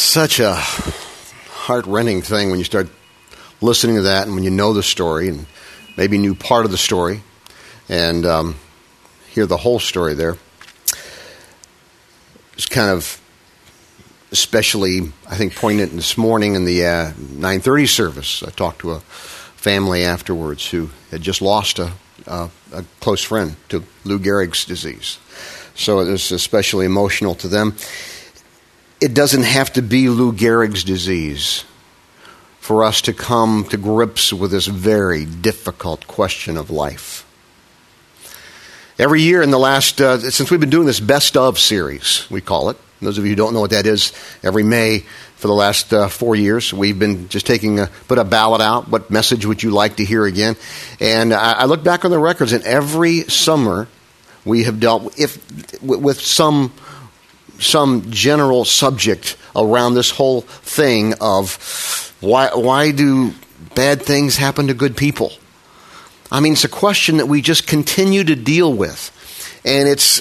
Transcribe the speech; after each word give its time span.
such 0.00 0.40
a 0.40 0.54
heart-rending 0.54 2.22
thing 2.22 2.50
when 2.50 2.58
you 2.58 2.64
start 2.64 2.88
listening 3.60 3.96
to 3.96 4.02
that 4.02 4.26
and 4.26 4.34
when 4.34 4.42
you 4.42 4.50
know 4.50 4.72
the 4.72 4.82
story 4.82 5.28
and 5.28 5.46
maybe 5.96 6.16
knew 6.16 6.34
part 6.34 6.64
of 6.64 6.70
the 6.70 6.78
story 6.78 7.22
and 7.88 8.24
um, 8.24 8.56
hear 9.28 9.46
the 9.46 9.58
whole 9.58 9.78
story 9.78 10.14
there. 10.14 10.36
It's 12.54 12.66
kind 12.66 12.90
of 12.90 13.20
especially, 14.32 15.12
I 15.28 15.36
think, 15.36 15.54
poignant 15.54 15.92
this 15.92 16.16
morning 16.16 16.54
in 16.54 16.64
the 16.64 16.86
uh, 16.86 17.10
9:30 17.12 17.88
service. 17.88 18.42
I 18.42 18.50
talked 18.50 18.80
to 18.80 18.92
a 18.92 19.00
family 19.00 20.04
afterwards 20.04 20.70
who 20.70 20.90
had 21.10 21.20
just 21.20 21.42
lost 21.42 21.78
a, 21.78 21.92
a 22.26 22.50
close 23.00 23.22
friend 23.22 23.56
to 23.68 23.84
Lou 24.04 24.18
Gehrig's 24.18 24.64
disease, 24.64 25.18
so 25.74 26.00
it 26.00 26.10
was 26.10 26.32
especially 26.32 26.86
emotional 26.86 27.34
to 27.36 27.48
them. 27.48 27.76
It 29.00 29.14
doesn't 29.14 29.44
have 29.44 29.72
to 29.74 29.82
be 29.82 30.10
Lou 30.10 30.30
Gehrig's 30.30 30.84
disease 30.84 31.64
for 32.58 32.84
us 32.84 33.00
to 33.02 33.14
come 33.14 33.64
to 33.70 33.78
grips 33.78 34.30
with 34.30 34.50
this 34.50 34.66
very 34.66 35.24
difficult 35.24 36.06
question 36.06 36.58
of 36.58 36.68
life. 36.68 37.26
Every 38.98 39.22
year 39.22 39.40
in 39.40 39.50
the 39.50 39.58
last, 39.58 40.02
uh, 40.02 40.18
since 40.18 40.50
we've 40.50 40.60
been 40.60 40.68
doing 40.68 40.86
this 40.86 41.00
best 41.00 41.34
of 41.34 41.58
series, 41.58 42.26
we 42.30 42.42
call 42.42 42.68
it. 42.68 42.76
Those 43.00 43.16
of 43.16 43.24
you 43.24 43.30
who 43.30 43.36
don't 43.36 43.54
know 43.54 43.60
what 43.60 43.70
that 43.70 43.86
is, 43.86 44.12
every 44.42 44.62
May 44.62 45.06
for 45.36 45.48
the 45.48 45.54
last 45.54 45.94
uh, 45.94 46.08
four 46.08 46.36
years, 46.36 46.70
we've 46.74 46.98
been 46.98 47.30
just 47.30 47.46
taking 47.46 47.80
a, 47.80 47.86
put 48.06 48.18
a 48.18 48.24
ballot 48.24 48.60
out. 48.60 48.88
What 48.88 49.10
message 49.10 49.46
would 49.46 49.62
you 49.62 49.70
like 49.70 49.96
to 49.96 50.04
hear 50.04 50.26
again? 50.26 50.56
And 51.00 51.32
I, 51.32 51.52
I 51.52 51.64
look 51.64 51.82
back 51.82 52.04
on 52.04 52.10
the 52.10 52.18
records, 52.18 52.52
and 52.52 52.62
every 52.64 53.22
summer 53.22 53.88
we 54.44 54.64
have 54.64 54.78
dealt 54.78 55.18
if, 55.18 55.40
with 55.80 56.20
some 56.20 56.74
some 57.60 58.10
general 58.10 58.64
subject 58.64 59.36
around 59.54 59.94
this 59.94 60.10
whole 60.10 60.42
thing 60.42 61.14
of 61.20 62.16
why 62.20 62.50
why 62.54 62.90
do 62.90 63.34
bad 63.74 64.02
things 64.02 64.36
happen 64.36 64.66
to 64.68 64.74
good 64.74 64.96
people? 64.96 65.32
I 66.32 66.40
mean, 66.40 66.52
it's 66.52 66.64
a 66.64 66.68
question 66.68 67.16
that 67.16 67.26
we 67.26 67.42
just 67.42 67.66
continue 67.66 68.24
to 68.24 68.36
deal 68.36 68.72
with. 68.72 69.16
And 69.64 69.88
it's, 69.88 70.20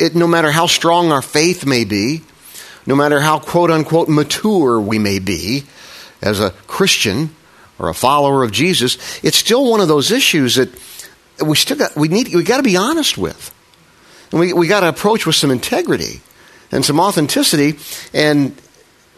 it, 0.00 0.14
no 0.14 0.26
matter 0.26 0.50
how 0.50 0.66
strong 0.66 1.12
our 1.12 1.22
faith 1.22 1.64
may 1.64 1.84
be, 1.84 2.22
no 2.86 2.94
matter 2.94 3.20
how 3.20 3.38
quote 3.38 3.70
unquote 3.70 4.08
mature 4.08 4.80
we 4.80 4.98
may 4.98 5.20
be 5.20 5.64
as 6.20 6.40
a 6.40 6.50
Christian 6.66 7.34
or 7.78 7.88
a 7.88 7.94
follower 7.94 8.42
of 8.42 8.52
Jesus, 8.52 8.98
it's 9.24 9.36
still 9.36 9.70
one 9.70 9.80
of 9.80 9.88
those 9.88 10.10
issues 10.10 10.56
that 10.56 10.68
we 11.44 11.56
still 11.56 11.76
got, 11.76 11.96
we 11.96 12.08
need, 12.08 12.34
we 12.34 12.42
got 12.42 12.58
to 12.58 12.62
be 12.62 12.76
honest 12.76 13.16
with. 13.16 13.54
And 14.30 14.40
we, 14.40 14.52
we 14.52 14.66
got 14.66 14.80
to 14.80 14.88
approach 14.88 15.26
with 15.26 15.36
some 15.36 15.50
integrity 15.50 16.20
and 16.70 16.84
some 16.84 17.00
authenticity 17.00 17.78
and 18.12 18.60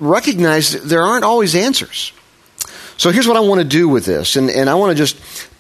recognize 0.01 0.73
there 0.83 1.03
aren't 1.03 1.25
always 1.25 1.55
answers. 1.55 2.13
So 2.99 3.11
here's 3.11 3.29
what 3.29 3.37
I 3.37 3.41
want 3.41 3.61
to 3.61 3.67
do 3.67 3.89
with 3.89 4.07
this, 4.07 4.37
and, 4.37 4.49
and 4.49 4.71
I 4.71 4.75
want 4.75 4.91
to 4.91 4.97
just 4.97 5.19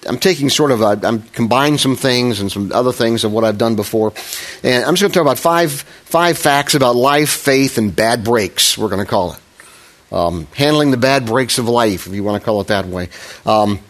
I'm 0.08 0.18
taking 0.18 0.48
sort 0.48 0.70
of 0.70 0.82
I'm 0.82 1.22
combining 1.22 1.76
some 1.78 1.96
things 1.96 2.40
and 2.40 2.50
some 2.50 2.72
other 2.72 2.92
things 2.92 3.24
of 3.24 3.32
what 3.32 3.44
I've 3.44 3.58
done 3.58 3.76
before, 3.76 4.12
and 4.62 4.84
I'm 4.84 4.94
just 4.94 5.02
going 5.02 5.12
to 5.12 5.18
talk 5.18 5.22
about 5.22 5.38
five 5.38 5.72
five 5.72 6.38
facts 6.38 6.74
about 6.74 6.96
life, 6.96 7.30
faith, 7.30 7.76
and 7.76 7.94
bad 7.94 8.24
breaks. 8.24 8.78
We're 8.78 8.88
going 8.88 9.04
to 9.04 9.10
call 9.10 9.32
it 9.32 9.40
um, 10.12 10.46
handling 10.54 10.90
the 10.90 10.96
bad 10.96 11.26
breaks 11.26 11.58
of 11.58 11.68
life, 11.68 12.06
if 12.06 12.14
you 12.14 12.22
want 12.22 12.40
to 12.40 12.44
call 12.44 12.60
it 12.60 12.68
that 12.68 12.86
way. 12.86 13.08
Um, 13.44 13.80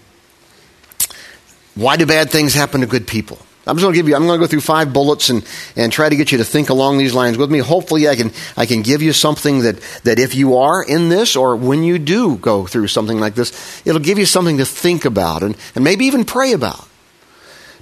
why 1.75 1.97
do 1.97 2.07
bad 2.07 2.31
things 2.31 2.55
happen 2.55 2.81
to 2.81 2.87
good 2.87 3.07
people? 3.07 3.39
I'm 3.67 3.77
just 3.77 3.83
going 3.83 3.95
to 3.95 3.99
give 3.99 4.09
you, 4.09 4.15
I'm 4.15 4.27
going 4.27 4.39
to 4.39 4.45
go 4.45 4.49
through 4.49 4.61
five 4.61 4.93
bullets 4.93 5.29
and, 5.29 5.45
and 5.75 5.93
try 5.93 6.09
to 6.09 6.15
get 6.15 6.31
you 6.31 6.39
to 6.39 6.45
think 6.45 6.71
along 6.71 6.99
these 6.99 7.15
lines 7.15 7.37
with 7.37 7.51
me. 7.51 7.59
Hopefully 7.59 8.09
I 8.09 8.15
can, 8.15 8.31
I 8.57 8.65
can 8.65 8.83
give 8.83 9.03
you 9.03 9.13
something 9.13 9.63
that, 9.63 9.81
that 10.05 10.21
if 10.21 10.37
you 10.37 10.59
are 10.59 10.85
in 10.85 11.09
this 11.09 11.35
or 11.35 11.57
when 11.57 11.83
you 11.83 11.99
do 11.99 12.37
go 12.37 12.67
through 12.67 12.87
something 12.87 13.19
like 13.19 13.35
this, 13.35 13.83
it'll 13.85 14.01
give 14.01 14.19
you 14.19 14.27
something 14.27 14.59
to 14.59 14.65
think 14.65 15.05
about 15.05 15.43
and, 15.43 15.57
and 15.75 15.83
maybe 15.83 16.05
even 16.07 16.25
pray 16.25 16.53
about. 16.53 16.87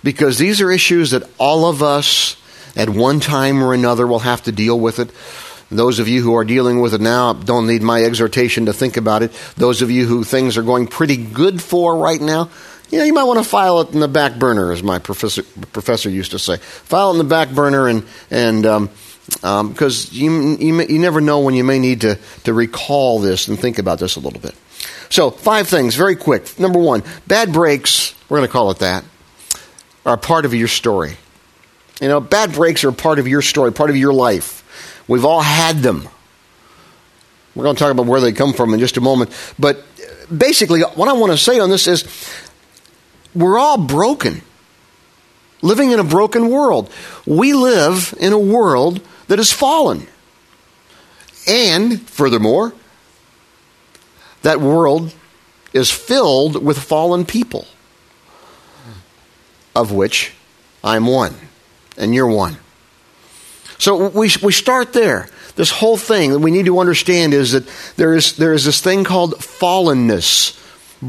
Because 0.02 0.38
these 0.38 0.62
are 0.62 0.70
issues 0.70 1.10
that 1.10 1.28
all 1.38 1.66
of 1.66 1.82
us 1.82 2.36
at 2.76 2.88
one 2.88 3.20
time 3.20 3.62
or 3.62 3.74
another 3.74 4.06
will 4.06 4.20
have 4.20 4.42
to 4.44 4.52
deal 4.52 4.80
with 4.80 4.98
it. 4.98 5.10
Those 5.70 5.98
of 5.98 6.08
you 6.08 6.22
who 6.22 6.34
are 6.34 6.44
dealing 6.44 6.80
with 6.80 6.94
it 6.94 7.00
now 7.00 7.32
don't 7.32 7.66
need 7.66 7.82
my 7.82 8.02
exhortation 8.04 8.66
to 8.66 8.72
think 8.72 8.96
about 8.96 9.22
it. 9.22 9.32
Those 9.56 9.82
of 9.82 9.90
you 9.90 10.06
who 10.06 10.24
things 10.24 10.56
are 10.56 10.62
going 10.62 10.86
pretty 10.86 11.16
good 11.16 11.60
for 11.60 11.96
right 11.96 12.20
now, 12.20 12.50
you 12.90 12.98
know, 12.98 13.04
you 13.04 13.12
might 13.12 13.24
want 13.24 13.42
to 13.42 13.48
file 13.48 13.80
it 13.80 13.92
in 13.92 14.00
the 14.00 14.08
back 14.08 14.38
burner, 14.38 14.72
as 14.72 14.82
my 14.82 14.98
professor 14.98 15.42
professor 15.42 16.10
used 16.10 16.32
to 16.32 16.38
say. 16.38 16.58
File 16.58 17.10
it 17.10 17.12
in 17.12 17.18
the 17.18 17.24
back 17.24 17.50
burner, 17.50 17.88
and 17.88 18.04
and 18.30 18.62
because 18.62 19.42
um, 19.42 19.68
um, 19.68 20.08
you, 20.12 20.56
you 20.58 20.82
you 20.82 20.98
never 20.98 21.20
know 21.20 21.40
when 21.40 21.54
you 21.54 21.64
may 21.64 21.78
need 21.78 22.02
to 22.02 22.18
to 22.44 22.52
recall 22.52 23.20
this 23.20 23.48
and 23.48 23.58
think 23.58 23.78
about 23.78 23.98
this 23.98 24.16
a 24.16 24.20
little 24.20 24.40
bit. 24.40 24.54
So, 25.10 25.30
five 25.30 25.68
things, 25.68 25.94
very 25.94 26.16
quick. 26.16 26.58
Number 26.58 26.78
one, 26.78 27.02
bad 27.26 27.52
breaks. 27.52 28.14
We're 28.28 28.38
going 28.38 28.48
to 28.48 28.52
call 28.52 28.70
it 28.70 28.78
that. 28.80 29.04
Are 30.04 30.16
part 30.16 30.44
of 30.44 30.54
your 30.54 30.68
story. 30.68 31.16
You 32.00 32.08
know, 32.08 32.20
bad 32.20 32.52
breaks 32.52 32.84
are 32.84 32.92
part 32.92 33.18
of 33.18 33.28
your 33.28 33.40
story, 33.40 33.72
part 33.72 33.90
of 33.90 33.96
your 33.96 34.12
life. 34.12 34.62
We've 35.06 35.24
all 35.24 35.40
had 35.40 35.78
them. 35.78 36.08
We're 37.54 37.64
going 37.64 37.76
to 37.76 37.80
talk 37.80 37.92
about 37.92 38.06
where 38.06 38.20
they 38.20 38.32
come 38.32 38.52
from 38.52 38.74
in 38.74 38.80
just 38.80 38.96
a 38.96 39.00
moment. 39.00 39.30
But 39.58 39.84
basically, 40.36 40.80
what 40.80 41.08
I 41.08 41.12
want 41.12 41.32
to 41.32 41.38
say 41.38 41.60
on 41.60 41.70
this 41.70 41.86
is 41.86 42.04
we're 43.34 43.58
all 43.58 43.78
broken, 43.78 44.42
living 45.62 45.90
in 45.90 45.98
a 45.98 46.04
broken 46.04 46.50
world. 46.50 46.90
We 47.26 47.52
live 47.52 48.14
in 48.18 48.32
a 48.32 48.38
world 48.38 49.00
that 49.28 49.38
is 49.38 49.52
fallen. 49.52 50.06
And 51.46 52.00
furthermore, 52.08 52.72
that 54.42 54.60
world 54.60 55.14
is 55.72 55.90
filled 55.90 56.62
with 56.62 56.78
fallen 56.78 57.24
people, 57.26 57.66
of 59.74 59.92
which 59.92 60.32
I'm 60.82 61.06
one, 61.06 61.34
and 61.96 62.14
you're 62.14 62.28
one. 62.28 62.58
So 63.78 64.08
we, 64.08 64.30
we 64.42 64.52
start 64.52 64.92
there. 64.92 65.28
This 65.56 65.70
whole 65.70 65.96
thing 65.96 66.32
that 66.32 66.38
we 66.38 66.50
need 66.50 66.66
to 66.66 66.78
understand 66.78 67.34
is 67.34 67.52
that 67.52 67.66
there 67.96 68.14
is, 68.14 68.36
there 68.36 68.52
is 68.52 68.64
this 68.64 68.80
thing 68.80 69.04
called 69.04 69.34
fallenness 69.34 70.60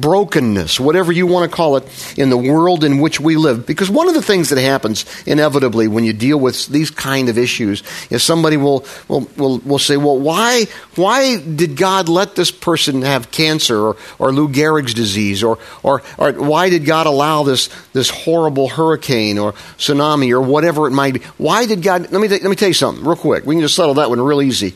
brokenness, 0.01 0.79
whatever 0.79 1.11
you 1.11 1.27
want 1.27 1.49
to 1.49 1.55
call 1.55 1.77
it, 1.77 2.15
in 2.17 2.29
the 2.29 2.37
world 2.37 2.83
in 2.83 2.99
which 2.99 3.19
we 3.19 3.37
live. 3.37 3.65
Because 3.65 3.89
one 3.89 4.07
of 4.07 4.13
the 4.13 4.21
things 4.21 4.49
that 4.49 4.59
happens 4.59 5.05
inevitably 5.25 5.87
when 5.87 6.03
you 6.03 6.13
deal 6.13 6.39
with 6.39 6.67
these 6.67 6.91
kind 6.91 7.29
of 7.29 7.37
issues 7.37 7.83
is 8.09 8.23
somebody 8.23 8.57
will, 8.57 8.85
will, 9.07 9.27
will, 9.37 9.59
will 9.59 9.79
say, 9.79 9.97
well, 9.97 10.17
why, 10.17 10.65
why 10.95 11.37
did 11.37 11.77
God 11.77 12.09
let 12.09 12.35
this 12.35 12.51
person 12.51 13.01
have 13.01 13.31
cancer 13.31 13.77
or, 13.77 13.97
or 14.19 14.31
Lou 14.31 14.49
Gehrig's 14.49 14.93
disease? 14.93 15.43
Or, 15.43 15.59
or, 15.83 16.01
or 16.17 16.33
why 16.33 16.69
did 16.69 16.85
God 16.85 17.07
allow 17.07 17.43
this, 17.43 17.69
this 17.93 18.09
horrible 18.09 18.69
hurricane 18.69 19.37
or 19.37 19.53
tsunami 19.77 20.31
or 20.31 20.41
whatever 20.41 20.87
it 20.87 20.91
might 20.91 21.15
be? 21.15 21.19
Why 21.37 21.65
did 21.65 21.81
God, 21.81 22.11
let 22.11 22.21
me, 22.21 22.27
let 22.27 22.43
me 22.43 22.55
tell 22.55 22.67
you 22.67 22.73
something 22.73 23.03
real 23.03 23.15
quick. 23.15 23.45
We 23.45 23.55
can 23.55 23.61
just 23.61 23.75
settle 23.75 23.95
that 23.95 24.09
one 24.09 24.21
real 24.21 24.41
easy. 24.41 24.73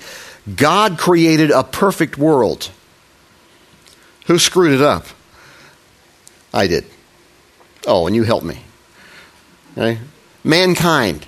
God 0.56 0.98
created 0.98 1.52
a 1.52 1.64
perfect 1.64 2.18
world. 2.18 2.72
Who 4.30 4.38
screwed 4.38 4.74
it 4.74 4.82
up? 4.82 5.08
I 6.54 6.68
did. 6.68 6.86
Oh, 7.88 8.06
and 8.06 8.16
you 8.16 8.22
helped 8.22 8.46
me. 8.46 8.60
Okay? 9.76 9.98
Mankind 10.44 11.26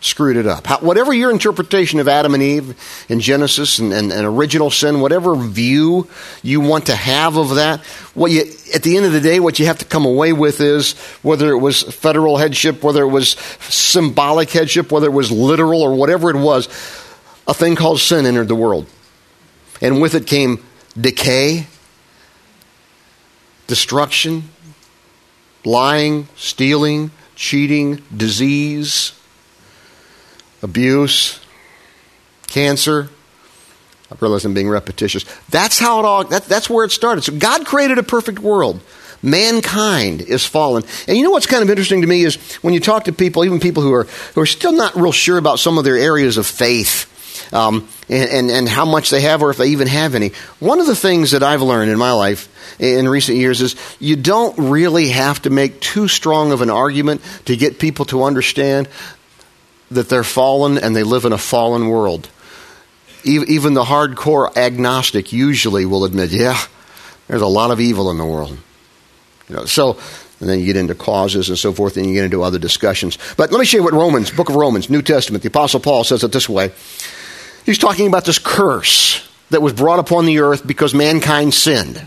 screwed 0.00 0.36
it 0.36 0.46
up. 0.46 0.64
How, 0.64 0.78
whatever 0.78 1.12
your 1.12 1.32
interpretation 1.32 1.98
of 1.98 2.06
Adam 2.06 2.34
and 2.34 2.42
Eve 2.44 3.06
in 3.08 3.18
Genesis 3.18 3.80
and, 3.80 3.92
and, 3.92 4.12
and, 4.12 4.24
original 4.24 4.70
sin, 4.70 5.00
whatever 5.00 5.34
view 5.34 6.06
you 6.44 6.60
want 6.60 6.86
to 6.86 6.94
have 6.94 7.36
of 7.36 7.56
that, 7.56 7.80
what 8.14 8.30
you, 8.30 8.42
at 8.72 8.84
the 8.84 8.96
end 8.96 9.06
of 9.06 9.12
the 9.12 9.20
day, 9.20 9.40
what 9.40 9.58
you 9.58 9.66
have 9.66 9.78
to 9.78 9.84
come 9.84 10.06
away 10.06 10.32
with 10.32 10.60
is 10.60 10.92
whether 11.22 11.50
it 11.50 11.58
was 11.58 11.82
federal 11.82 12.36
headship, 12.36 12.80
whether 12.84 13.02
it 13.02 13.08
was 13.08 13.30
symbolic 13.68 14.50
headship, 14.50 14.92
whether 14.92 15.08
it 15.08 15.12
was 15.12 15.32
literal 15.32 15.82
or 15.82 15.96
whatever 15.96 16.30
it 16.30 16.36
was, 16.36 16.68
a 17.48 17.54
thing 17.54 17.74
called 17.74 17.98
sin 17.98 18.24
entered 18.24 18.46
the 18.46 18.54
world. 18.54 18.86
And 19.82 20.00
with 20.00 20.14
it 20.14 20.28
came 20.28 20.64
decay, 20.96 21.66
destruction, 23.66 24.44
lying, 25.64 26.28
stealing, 26.36 27.10
cheating, 27.34 28.02
disease, 28.16 29.12
abuse, 30.62 31.40
cancer. 32.46 33.08
I 34.10 34.16
realize 34.20 34.44
I'm 34.44 34.54
being 34.54 34.68
repetitious. 34.68 35.24
That's 35.50 35.78
how 35.78 35.98
it 35.98 36.04
all, 36.04 36.24
that, 36.24 36.44
that's 36.44 36.70
where 36.70 36.84
it 36.84 36.92
started. 36.92 37.22
So 37.22 37.36
God 37.36 37.66
created 37.66 37.98
a 37.98 38.02
perfect 38.02 38.38
world. 38.38 38.80
Mankind 39.22 40.20
is 40.20 40.44
fallen. 40.44 40.84
And 41.08 41.16
you 41.16 41.24
know 41.24 41.30
what's 41.30 41.46
kind 41.46 41.62
of 41.62 41.70
interesting 41.70 42.02
to 42.02 42.06
me 42.06 42.22
is 42.22 42.36
when 42.56 42.74
you 42.74 42.80
talk 42.80 43.04
to 43.04 43.12
people, 43.12 43.44
even 43.44 43.58
people 43.60 43.82
who 43.82 43.92
are, 43.92 44.04
who 44.34 44.40
are 44.40 44.46
still 44.46 44.72
not 44.72 44.94
real 44.94 45.12
sure 45.12 45.38
about 45.38 45.58
some 45.58 45.78
of 45.78 45.84
their 45.84 45.96
areas 45.96 46.36
of 46.36 46.46
faith, 46.46 47.12
um, 47.52 47.88
and, 48.08 48.30
and, 48.30 48.50
and 48.50 48.68
how 48.68 48.84
much 48.84 49.10
they 49.10 49.22
have 49.22 49.42
or 49.42 49.50
if 49.50 49.56
they 49.56 49.68
even 49.68 49.88
have 49.88 50.14
any. 50.14 50.32
One 50.58 50.80
of 50.80 50.86
the 50.86 50.96
things 50.96 51.32
that 51.32 51.42
I've 51.42 51.62
learned 51.62 51.90
in 51.90 51.98
my 51.98 52.12
life 52.12 52.48
in 52.78 53.08
recent 53.08 53.38
years 53.38 53.60
is 53.60 53.76
you 53.98 54.16
don't 54.16 54.70
really 54.70 55.08
have 55.08 55.42
to 55.42 55.50
make 55.50 55.80
too 55.80 56.08
strong 56.08 56.52
of 56.52 56.62
an 56.62 56.70
argument 56.70 57.22
to 57.46 57.56
get 57.56 57.78
people 57.78 58.04
to 58.06 58.24
understand 58.24 58.88
that 59.90 60.08
they're 60.08 60.24
fallen 60.24 60.78
and 60.78 60.94
they 60.94 61.02
live 61.02 61.24
in 61.24 61.32
a 61.32 61.38
fallen 61.38 61.88
world. 61.88 62.28
even 63.24 63.74
the 63.74 63.84
hardcore 63.84 64.56
agnostic 64.56 65.32
usually 65.32 65.86
will 65.86 66.04
admit, 66.04 66.30
yeah, 66.30 66.58
there's 67.28 67.42
a 67.42 67.46
lot 67.46 67.70
of 67.70 67.80
evil 67.80 68.10
in 68.10 68.18
the 68.18 68.26
world. 68.26 68.56
You 69.48 69.56
know, 69.56 69.64
so 69.64 69.98
and 70.40 70.48
then 70.48 70.58
you 70.58 70.66
get 70.66 70.76
into 70.76 70.94
causes 70.94 71.48
and 71.48 71.58
so 71.58 71.72
forth, 71.72 71.96
and 71.96 72.06
you 72.06 72.12
get 72.12 72.24
into 72.24 72.42
other 72.42 72.58
discussions. 72.58 73.16
But 73.36 73.52
let 73.52 73.58
me 73.58 73.64
show 73.64 73.78
you 73.78 73.84
what 73.84 73.94
Romans, 73.94 74.30
book 74.30 74.50
of 74.50 74.54
Romans, 74.54 74.90
New 74.90 75.02
Testament, 75.02 75.42
the 75.42 75.48
Apostle 75.48 75.80
Paul 75.80 76.04
says 76.04 76.24
it 76.24 76.32
this 76.32 76.48
way. 76.48 76.72
He's 77.66 77.78
talking 77.78 78.06
about 78.06 78.24
this 78.24 78.38
curse 78.38 79.28
that 79.50 79.60
was 79.60 79.72
brought 79.72 79.98
upon 79.98 80.24
the 80.24 80.38
earth 80.38 80.64
because 80.64 80.94
mankind 80.94 81.52
sinned. 81.52 82.06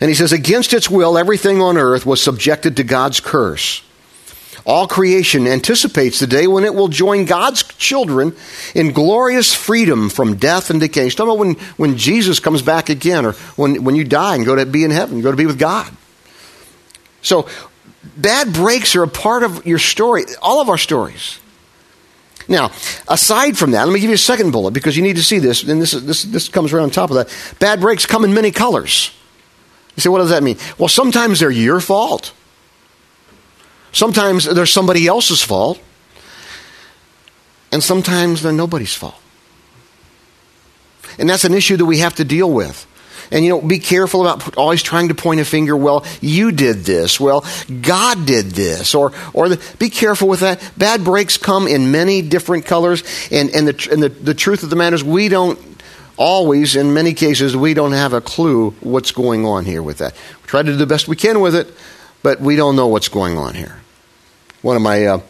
And 0.00 0.08
he 0.08 0.14
says, 0.14 0.32
Against 0.32 0.74
its 0.74 0.90
will, 0.90 1.16
everything 1.16 1.62
on 1.62 1.78
earth 1.78 2.04
was 2.04 2.22
subjected 2.22 2.76
to 2.76 2.84
God's 2.84 3.20
curse. 3.20 3.82
All 4.66 4.86
creation 4.86 5.46
anticipates 5.46 6.18
the 6.18 6.26
day 6.26 6.46
when 6.46 6.64
it 6.64 6.74
will 6.74 6.88
join 6.88 7.24
God's 7.24 7.62
children 7.62 8.36
in 8.74 8.92
glorious 8.92 9.54
freedom 9.54 10.10
from 10.10 10.36
death 10.36 10.68
and 10.68 10.78
decay. 10.78 11.08
Talking 11.08 11.28
about 11.28 11.38
when, 11.38 11.54
when 11.78 11.96
Jesus 11.96 12.38
comes 12.38 12.60
back 12.60 12.90
again, 12.90 13.24
or 13.24 13.32
when, 13.56 13.82
when 13.84 13.94
you 13.94 14.04
die 14.04 14.34
and 14.34 14.44
go 14.44 14.54
to 14.54 14.66
be 14.66 14.84
in 14.84 14.90
heaven, 14.90 15.16
you 15.16 15.22
go 15.22 15.30
to 15.30 15.36
be 15.36 15.46
with 15.46 15.58
God. 15.58 15.90
So, 17.22 17.48
bad 18.16 18.52
breaks 18.52 18.94
are 18.94 19.02
a 19.02 19.08
part 19.08 19.42
of 19.42 19.66
your 19.66 19.78
story, 19.78 20.24
all 20.42 20.60
of 20.60 20.68
our 20.68 20.78
stories. 20.78 21.38
Now, 22.50 22.72
aside 23.06 23.56
from 23.56 23.70
that, 23.70 23.86
let 23.86 23.94
me 23.94 24.00
give 24.00 24.10
you 24.10 24.16
a 24.16 24.18
second 24.18 24.50
bullet 24.50 24.72
because 24.72 24.96
you 24.96 25.04
need 25.04 25.16
to 25.16 25.22
see 25.22 25.38
this, 25.38 25.62
and 25.62 25.80
this, 25.80 25.92
this, 25.92 26.24
this 26.24 26.48
comes 26.48 26.72
right 26.72 26.82
on 26.82 26.90
top 26.90 27.10
of 27.10 27.16
that. 27.16 27.56
Bad 27.60 27.80
breaks 27.80 28.06
come 28.06 28.24
in 28.24 28.34
many 28.34 28.50
colors. 28.50 29.12
You 29.96 30.00
say, 30.00 30.08
what 30.08 30.18
does 30.18 30.30
that 30.30 30.42
mean? 30.42 30.58
Well, 30.76 30.88
sometimes 30.88 31.38
they're 31.38 31.50
your 31.52 31.78
fault. 31.78 32.34
Sometimes 33.92 34.46
they're 34.46 34.66
somebody 34.66 35.06
else's 35.06 35.42
fault. 35.42 35.80
And 37.70 37.84
sometimes 37.84 38.42
they're 38.42 38.52
nobody's 38.52 38.94
fault. 38.94 39.14
And 41.20 41.30
that's 41.30 41.44
an 41.44 41.54
issue 41.54 41.76
that 41.76 41.86
we 41.86 41.98
have 41.98 42.16
to 42.16 42.24
deal 42.24 42.50
with. 42.50 42.84
And 43.30 43.44
you 43.44 43.50
know, 43.50 43.60
be 43.60 43.78
careful 43.78 44.26
about 44.26 44.56
always 44.56 44.82
trying 44.82 45.08
to 45.08 45.14
point 45.14 45.40
a 45.40 45.44
finger. 45.44 45.76
Well, 45.76 46.04
you 46.20 46.50
did 46.50 46.78
this. 46.78 47.20
Well, 47.20 47.44
God 47.80 48.26
did 48.26 48.46
this. 48.46 48.94
Or, 48.94 49.12
or 49.32 49.48
the, 49.48 49.74
be 49.78 49.90
careful 49.90 50.28
with 50.28 50.40
that. 50.40 50.60
Bad 50.76 51.04
breaks 51.04 51.36
come 51.36 51.68
in 51.68 51.90
many 51.92 52.22
different 52.22 52.66
colors. 52.66 53.02
And, 53.30 53.50
and, 53.50 53.68
the, 53.68 53.88
and 53.92 54.02
the, 54.02 54.08
the 54.08 54.34
truth 54.34 54.62
of 54.62 54.70
the 54.70 54.76
matter 54.76 54.96
is, 54.96 55.04
we 55.04 55.28
don't 55.28 55.58
always, 56.16 56.76
in 56.76 56.92
many 56.92 57.14
cases, 57.14 57.56
we 57.56 57.72
don't 57.72 57.92
have 57.92 58.12
a 58.12 58.20
clue 58.20 58.70
what's 58.80 59.12
going 59.12 59.46
on 59.46 59.64
here 59.64 59.82
with 59.82 59.98
that. 59.98 60.14
We 60.42 60.48
try 60.48 60.62
to 60.62 60.72
do 60.72 60.76
the 60.76 60.86
best 60.86 61.08
we 61.08 61.16
can 61.16 61.40
with 61.40 61.54
it, 61.54 61.72
but 62.22 62.40
we 62.40 62.56
don't 62.56 62.76
know 62.76 62.88
what's 62.88 63.08
going 63.08 63.38
on 63.38 63.54
here. 63.54 63.80
One 64.62 64.76
of 64.76 64.82
my, 64.82 65.06
uh, 65.06 65.20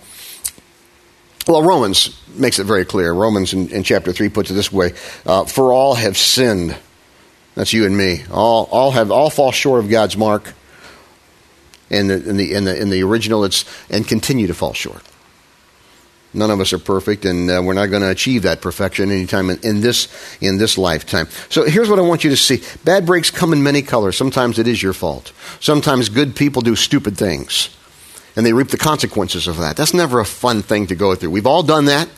well, 1.47 1.63
Romans 1.63 2.21
makes 2.35 2.59
it 2.59 2.65
very 2.65 2.85
clear. 2.85 3.13
Romans 3.13 3.53
in, 3.53 3.69
in 3.69 3.83
chapter 3.85 4.13
3 4.13 4.31
puts 4.31 4.51
it 4.51 4.55
this 4.55 4.73
way 4.73 4.95
uh, 5.27 5.45
For 5.45 5.73
all 5.73 5.95
have 5.95 6.17
sinned 6.17 6.77
that's 7.61 7.75
you 7.75 7.85
and 7.85 7.95
me. 7.95 8.23
All, 8.31 8.67
all 8.71 8.93
have 8.93 9.11
all 9.11 9.29
fall 9.29 9.53
short 9.53 9.85
of 9.85 9.91
God's 9.91 10.17
mark. 10.17 10.55
In 11.91 12.07
the, 12.07 12.15
in 12.27 12.39
the, 12.39 12.55
in 12.55 12.65
the, 12.65 12.81
in 12.81 12.89
the 12.89 13.03
original, 13.03 13.45
it's 13.45 13.67
and 13.91 14.09
continue 14.09 14.47
to 14.47 14.55
fall 14.55 14.73
short. 14.73 15.03
None 16.33 16.51
of 16.51 16.59
us 16.61 16.73
are 16.73 16.79
perfect, 16.79 17.27
and 17.27 17.51
uh, 17.51 17.61
we're 17.63 17.75
not 17.75 17.89
going 17.91 18.01
to 18.01 18.09
achieve 18.09 18.45
that 18.45 18.63
perfection 18.63 19.11
anytime 19.11 19.51
in, 19.51 19.59
in, 19.63 19.81
this 19.83 20.09
in 20.41 20.57
this 20.57 20.79
lifetime. 20.79 21.29
So 21.51 21.67
here's 21.67 21.91
what 21.91 21.99
I 21.99 22.03
want 22.03 22.25
you 22.25 22.31
to 22.31 22.37
see: 22.37 22.63
bad 22.83 23.05
breaks 23.05 23.31
come 23.31 23.53
in 23.53 23.63
many 23.63 23.83
colors. 23.83 24.17
Sometimes 24.17 24.59
it 24.59 24.67
is 24.67 24.83
your 24.83 24.95
fault. 24.95 25.31
Sometimes 25.61 26.09
good 26.09 26.35
people 26.35 26.63
do 26.63 26.75
stupid 26.75 27.19
things, 27.19 27.69
and 28.37 28.47
they 28.47 28.55
reap 28.55 28.69
the 28.69 28.79
consequences 28.79 29.47
of 29.47 29.59
that. 29.59 29.77
That's 29.77 29.93
never 29.93 30.19
a 30.19 30.25
fun 30.25 30.63
thing 30.63 30.87
to 30.87 30.95
go 30.95 31.15
through. 31.15 31.29
We've 31.29 31.47
all 31.47 31.63
done 31.63 31.85
that. 31.87 32.09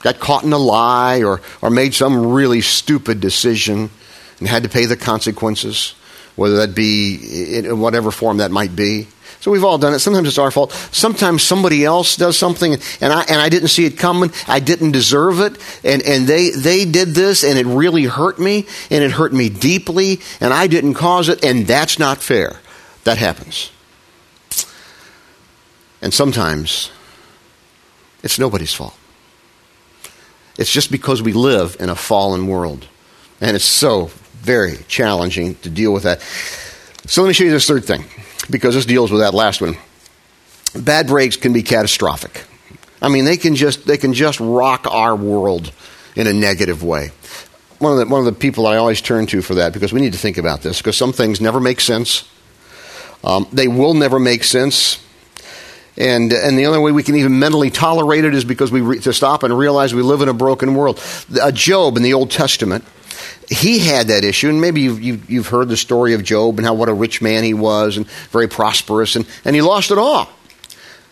Got 0.00 0.18
caught 0.18 0.44
in 0.44 0.54
a 0.54 0.58
lie, 0.58 1.24
or 1.24 1.42
or 1.60 1.68
made 1.68 1.92
some 1.92 2.32
really 2.32 2.62
stupid 2.62 3.20
decision 3.20 3.90
and 4.38 4.48
had 4.48 4.62
to 4.62 4.68
pay 4.68 4.86
the 4.86 4.96
consequences, 4.96 5.94
whether 6.36 6.56
that 6.56 6.74
be 6.74 7.56
in 7.56 7.80
whatever 7.80 8.10
form 8.10 8.38
that 8.38 8.50
might 8.50 8.76
be. 8.76 9.08
So 9.40 9.50
we've 9.50 9.64
all 9.64 9.78
done 9.78 9.94
it. 9.94 10.00
Sometimes 10.00 10.28
it's 10.28 10.38
our 10.38 10.50
fault. 10.50 10.72
Sometimes 10.90 11.42
somebody 11.42 11.84
else 11.84 12.16
does 12.16 12.36
something 12.36 12.74
and 13.00 13.12
I, 13.12 13.22
and 13.22 13.40
I 13.40 13.48
didn't 13.48 13.68
see 13.68 13.84
it 13.84 13.98
coming. 13.98 14.32
I 14.48 14.60
didn't 14.60 14.90
deserve 14.92 15.40
it. 15.40 15.56
And, 15.84 16.02
and 16.02 16.26
they, 16.26 16.50
they 16.50 16.84
did 16.84 17.08
this 17.08 17.44
and 17.44 17.58
it 17.58 17.66
really 17.66 18.04
hurt 18.04 18.38
me 18.38 18.66
and 18.90 19.04
it 19.04 19.12
hurt 19.12 19.32
me 19.32 19.48
deeply 19.48 20.20
and 20.40 20.52
I 20.52 20.66
didn't 20.66 20.94
cause 20.94 21.28
it 21.28 21.44
and 21.44 21.66
that's 21.66 21.98
not 21.98 22.18
fair. 22.18 22.60
That 23.04 23.18
happens. 23.18 23.70
And 26.02 26.12
sometimes 26.12 26.90
it's 28.22 28.38
nobody's 28.38 28.74
fault. 28.74 28.96
It's 30.58 30.72
just 30.72 30.90
because 30.90 31.22
we 31.22 31.32
live 31.32 31.76
in 31.78 31.90
a 31.90 31.94
fallen 31.94 32.46
world. 32.46 32.86
And 33.40 33.54
it's 33.54 33.64
so 33.64 34.10
very 34.46 34.78
challenging 34.86 35.56
to 35.56 35.68
deal 35.68 35.92
with 35.92 36.04
that. 36.04 36.20
So 37.10 37.22
let 37.22 37.28
me 37.28 37.34
show 37.34 37.44
you 37.44 37.50
this 37.50 37.66
third 37.66 37.84
thing, 37.84 38.04
because 38.48 38.74
this 38.74 38.86
deals 38.86 39.10
with 39.10 39.20
that 39.20 39.34
last 39.34 39.60
one. 39.60 39.76
Bad 40.74 41.08
breaks 41.08 41.36
can 41.36 41.52
be 41.52 41.62
catastrophic. 41.62 42.44
I 43.02 43.08
mean, 43.08 43.24
they 43.24 43.36
can 43.36 43.56
just 43.56 43.86
they 43.86 43.98
can 43.98 44.12
just 44.12 44.40
rock 44.40 44.86
our 44.90 45.16
world 45.16 45.72
in 46.14 46.26
a 46.26 46.32
negative 46.32 46.82
way. 46.82 47.10
One 47.78 47.92
of 47.92 47.98
the 47.98 48.06
one 48.06 48.20
of 48.20 48.26
the 48.26 48.40
people 48.40 48.66
I 48.66 48.76
always 48.76 49.00
turn 49.00 49.26
to 49.26 49.42
for 49.42 49.56
that 49.56 49.72
because 49.72 49.92
we 49.92 50.00
need 50.00 50.12
to 50.12 50.18
think 50.18 50.38
about 50.38 50.62
this 50.62 50.78
because 50.78 50.96
some 50.96 51.12
things 51.12 51.40
never 51.40 51.60
make 51.60 51.80
sense. 51.80 52.24
Um, 53.24 53.46
they 53.52 53.68
will 53.68 53.94
never 53.94 54.18
make 54.18 54.44
sense. 54.44 55.02
And, 55.98 56.30
and 56.32 56.58
the 56.58 56.66
only 56.66 56.78
way 56.78 56.92
we 56.92 57.02
can 57.02 57.16
even 57.16 57.38
mentally 57.38 57.70
tolerate 57.70 58.24
it 58.26 58.34
is 58.34 58.44
because 58.44 58.70
we 58.70 58.82
re- 58.82 59.00
to 59.00 59.12
stop 59.12 59.42
and 59.42 59.58
realize 59.58 59.94
we 59.94 60.02
live 60.02 60.20
in 60.20 60.28
a 60.28 60.34
broken 60.34 60.74
world. 60.74 61.00
Uh, 61.40 61.50
Job 61.50 61.96
in 61.96 62.02
the 62.02 62.12
Old 62.12 62.30
Testament 62.30 62.84
he 63.48 63.78
had 63.78 64.08
that 64.08 64.24
issue, 64.24 64.48
and 64.48 64.60
maybe 64.60 64.80
you've, 64.80 65.00
you've, 65.00 65.30
you've, 65.30 65.46
heard 65.48 65.68
the 65.68 65.76
story 65.76 66.14
of 66.14 66.24
Job 66.24 66.58
and 66.58 66.66
how 66.66 66.74
what 66.74 66.88
a 66.88 66.94
rich 66.94 67.22
man 67.22 67.44
he 67.44 67.54
was 67.54 67.96
and 67.96 68.06
very 68.30 68.48
prosperous, 68.48 69.16
and, 69.16 69.26
and 69.44 69.54
he 69.54 69.62
lost 69.62 69.90
it 69.90 69.98
all. 69.98 70.28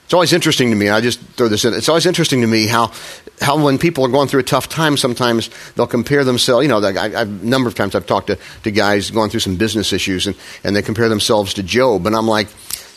It's 0.05 0.13
always 0.13 0.33
interesting 0.33 0.71
to 0.71 0.77
me. 0.77 0.91
I 0.91 1.01
just 1.01 1.21
throw 1.21 1.49
this 1.49 1.65
in. 1.65 1.73
It's 1.73 1.89
always 1.89 2.05
interesting 2.05 2.43
to 2.43 2.47
me 2.47 2.67
how, 2.67 2.93
how 3.41 3.63
when 3.63 3.79
people 3.79 4.05
are 4.05 4.11
going 4.11 4.29
through 4.29 4.41
a 4.41 4.45
tough 4.45 4.69
time, 4.69 4.99
sometimes 4.99 5.49
they'll 5.77 5.87
compare 5.87 6.25
themselves. 6.25 6.63
You 6.63 6.69
know, 6.69 6.83
I, 6.83 7.23
a 7.23 7.25
number 7.25 7.69
of 7.69 7.75
times 7.75 7.95
I've 7.95 8.07
talked 8.07 8.27
to, 8.27 8.39
to 8.65 8.71
guys 8.71 9.11
going 9.11 9.31
through 9.31 9.41
some 9.41 9.57
business 9.57 9.93
issues, 9.93 10.27
and, 10.27 10.37
and 10.63 10.77
they 10.77 10.83
compare 10.83 11.09
themselves 11.09 11.55
to 11.55 11.63
Job, 11.63 12.07
and 12.07 12.15
I'm 12.15 12.29
like, 12.29 12.49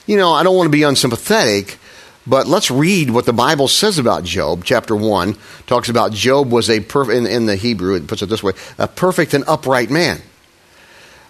you 0.05 0.17
know, 0.17 0.33
I 0.33 0.43
don't 0.43 0.55
want 0.55 0.67
to 0.67 0.71
be 0.71 0.83
unsympathetic, 0.83 1.77
but 2.27 2.45
let's 2.45 2.69
read 2.69 3.09
what 3.09 3.25
the 3.25 3.33
Bible 3.33 3.67
says 3.67 3.97
about 3.97 4.23
Job. 4.23 4.63
Chapter 4.65 4.95
1 4.95 5.37
talks 5.65 5.87
about 5.87 6.11
Job 6.11 6.51
was 6.51 6.69
a 6.69 6.81
perfect, 6.81 7.17
in, 7.17 7.25
in 7.25 7.45
the 7.45 7.55
Hebrew, 7.55 7.95
it 7.95 8.07
puts 8.07 8.21
it 8.21 8.27
this 8.27 8.43
way, 8.43 8.51
a 8.77 8.87
perfect 8.87 9.33
and 9.33 9.45
upright 9.47 9.89
man. 9.89 10.21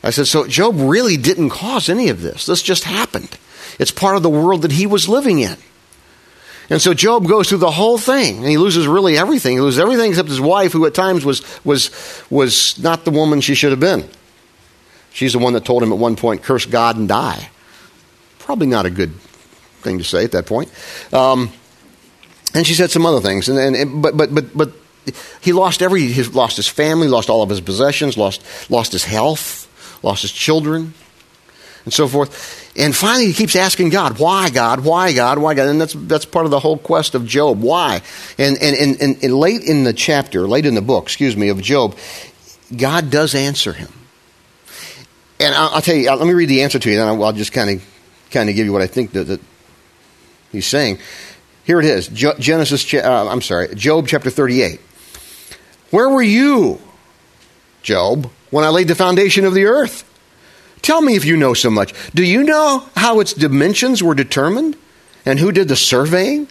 I 0.04 0.10
said, 0.10 0.28
so 0.28 0.48
Job 0.48 0.76
really 0.78 1.18
didn't 1.18 1.52
cause 1.52 1.88
any 1.88 2.10
of 2.10 2.22
this. 2.22 2.46
This 2.46 2.64
just 2.64 2.84
happened. 2.84 3.38
It's 3.78 3.92
part 3.92 4.16
of 4.16 4.24
the 4.24 4.30
world 4.30 4.64
that 4.64 4.72
he 4.72 4.88
was 4.88 5.08
living 5.08 5.40
in. 5.40 5.58
And 6.70 6.82
so 6.82 6.94
Job 6.94 7.28
goes 7.28 7.48
through 7.48 7.60
the 7.60 7.72
whole 7.72 7.98
thing, 7.98 8.38
and 8.38 8.48
he 8.48 8.58
loses 8.58 8.88
really 8.88 9.18
everything. 9.18 9.54
He 9.54 9.62
loses 9.62 9.80
everything 9.80 10.10
except 10.10 10.30
his 10.30 10.42
wife, 10.42 10.74
who 10.74 10.86
at 10.86 10.94
times 10.94 11.24
was, 11.24 11.44
was, 11.64 11.92
was 12.30 12.78
not 12.80 13.06
the 13.06 13.12
woman 13.12 13.40
she 13.40 13.56
should 13.56 13.72
have 13.72 13.80
been. 13.80 14.08
She's 15.14 15.34
the 15.34 15.40
one 15.40 15.54
that 15.54 15.64
told 15.64 15.84
him 15.84 15.94
at 15.94 15.98
one 15.98 16.16
point, 16.16 16.44
curse 16.44 16.66
God 16.66 16.98
and 16.98 17.08
die. 17.08 17.50
Probably 18.40 18.68
not 18.68 18.86
a 18.86 18.90
good 18.90 19.14
thing 19.88 19.98
to 19.98 20.04
say 20.04 20.24
at 20.24 20.32
that 20.34 20.46
point. 20.46 20.72
Um, 21.14 21.52
and 22.54 22.66
she 22.66 22.74
said 22.74 22.92
some 22.92 23.06
other 23.06 23.22
things, 23.22 23.50
and, 23.50 23.76
and 23.76 24.02
but 24.02 24.16
but 24.18 24.34
but 24.34 24.58
but 24.58 24.72
he 25.42 25.54
lost 25.54 25.82
every 25.82 26.02
he 26.02 26.24
lost 26.24 26.58
his 26.58 26.68
family, 26.68 27.08
lost 27.08 27.30
all 27.30 27.42
of 27.42 27.50
his 27.50 27.62
possessions, 27.62 28.18
lost 28.18 28.44
lost 28.70 28.92
his 28.92 29.04
health, 29.04 29.68
lost 30.04 30.22
his 30.22 30.32
children, 30.32 30.94
and 31.86 31.94
so 31.94 32.08
forth. 32.08 32.66
And 32.76 32.96
finally, 32.96 33.28
he 33.28 33.34
keeps 33.34 33.56
asking 33.56 33.90
God, 33.90 34.20
"Why, 34.20 34.50
God? 34.50 34.82
Why, 34.82 35.14
God? 35.14 35.40
Why, 35.40 35.54
God?" 35.54 35.68
And 35.68 35.82
that's 35.82 35.94
that's 35.94 36.26
part 36.26 36.46
of 36.46 36.52
the 36.52 36.60
whole 36.60 36.78
quest 36.78 37.16
of 37.16 37.26
Job. 37.26 37.62
Why? 37.62 38.02
And 38.38 38.58
and 38.58 38.76
and, 38.76 39.02
and, 39.02 39.24
and 39.24 39.34
late 39.34 39.64
in 39.64 39.84
the 39.84 39.94
chapter, 39.94 40.48
late 40.48 40.66
in 40.66 40.76
the 40.76 40.82
book, 40.82 41.06
excuse 41.06 41.36
me, 41.36 41.50
of 41.50 41.62
Job, 41.62 41.96
God 42.76 43.10
does 43.10 43.36
answer 43.36 43.74
him. 43.74 43.92
And 45.40 45.54
I'll, 45.54 45.76
I'll 45.76 45.82
tell 45.82 45.96
you. 45.96 46.10
Let 46.10 46.26
me 46.26 46.34
read 46.34 46.50
the 46.50 46.64
answer 46.64 46.80
to 46.80 46.90
you, 46.90 46.96
then 46.96 47.08
I'll, 47.08 47.24
I'll 47.24 47.34
just 47.34 47.52
kind 47.52 47.70
of 47.70 47.86
kind 48.32 48.50
of 48.50 48.56
give 48.56 48.66
you 48.66 48.74
what 48.74 48.82
I 48.82 48.88
think 48.88 49.12
that 49.12 49.40
He's 50.58 50.66
saying, 50.66 50.98
here 51.66 51.80
it 51.80 51.86
is, 51.86 52.08
Genesis, 52.08 52.92
uh, 52.96 53.28
I'm 53.30 53.44
sorry, 53.44 53.76
Job 53.76 54.08
chapter 54.08 54.32
38. 54.32 54.82
Where 55.92 56.10
were 56.10 56.24
you, 56.24 56.82
Job, 57.84 58.32
when 58.50 58.66
I 58.66 58.70
laid 58.70 58.88
the 58.88 58.96
foundation 58.96 59.46
of 59.46 59.54
the 59.54 59.66
earth? 59.66 60.04
Tell 60.82 61.00
me 61.00 61.16
if 61.16 61.26
you 61.26 61.38
know 61.38 61.54
so 61.54 61.70
much. 61.70 61.94
Do 62.16 62.24
you 62.24 62.42
know 62.42 62.90
how 62.96 63.20
its 63.20 63.34
dimensions 63.34 64.02
were 64.02 64.16
determined? 64.16 64.78
And 65.28 65.38
who 65.38 65.52
did 65.52 65.68
the 65.68 65.76
surveying? 65.76 66.48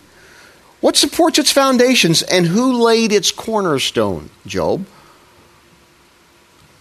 What 0.80 0.94
supports 0.94 1.40
its 1.40 1.50
foundations? 1.50 2.22
And 2.22 2.46
who 2.46 2.84
laid 2.84 3.10
its 3.10 3.32
cornerstone, 3.32 4.30
Job? 4.46 4.86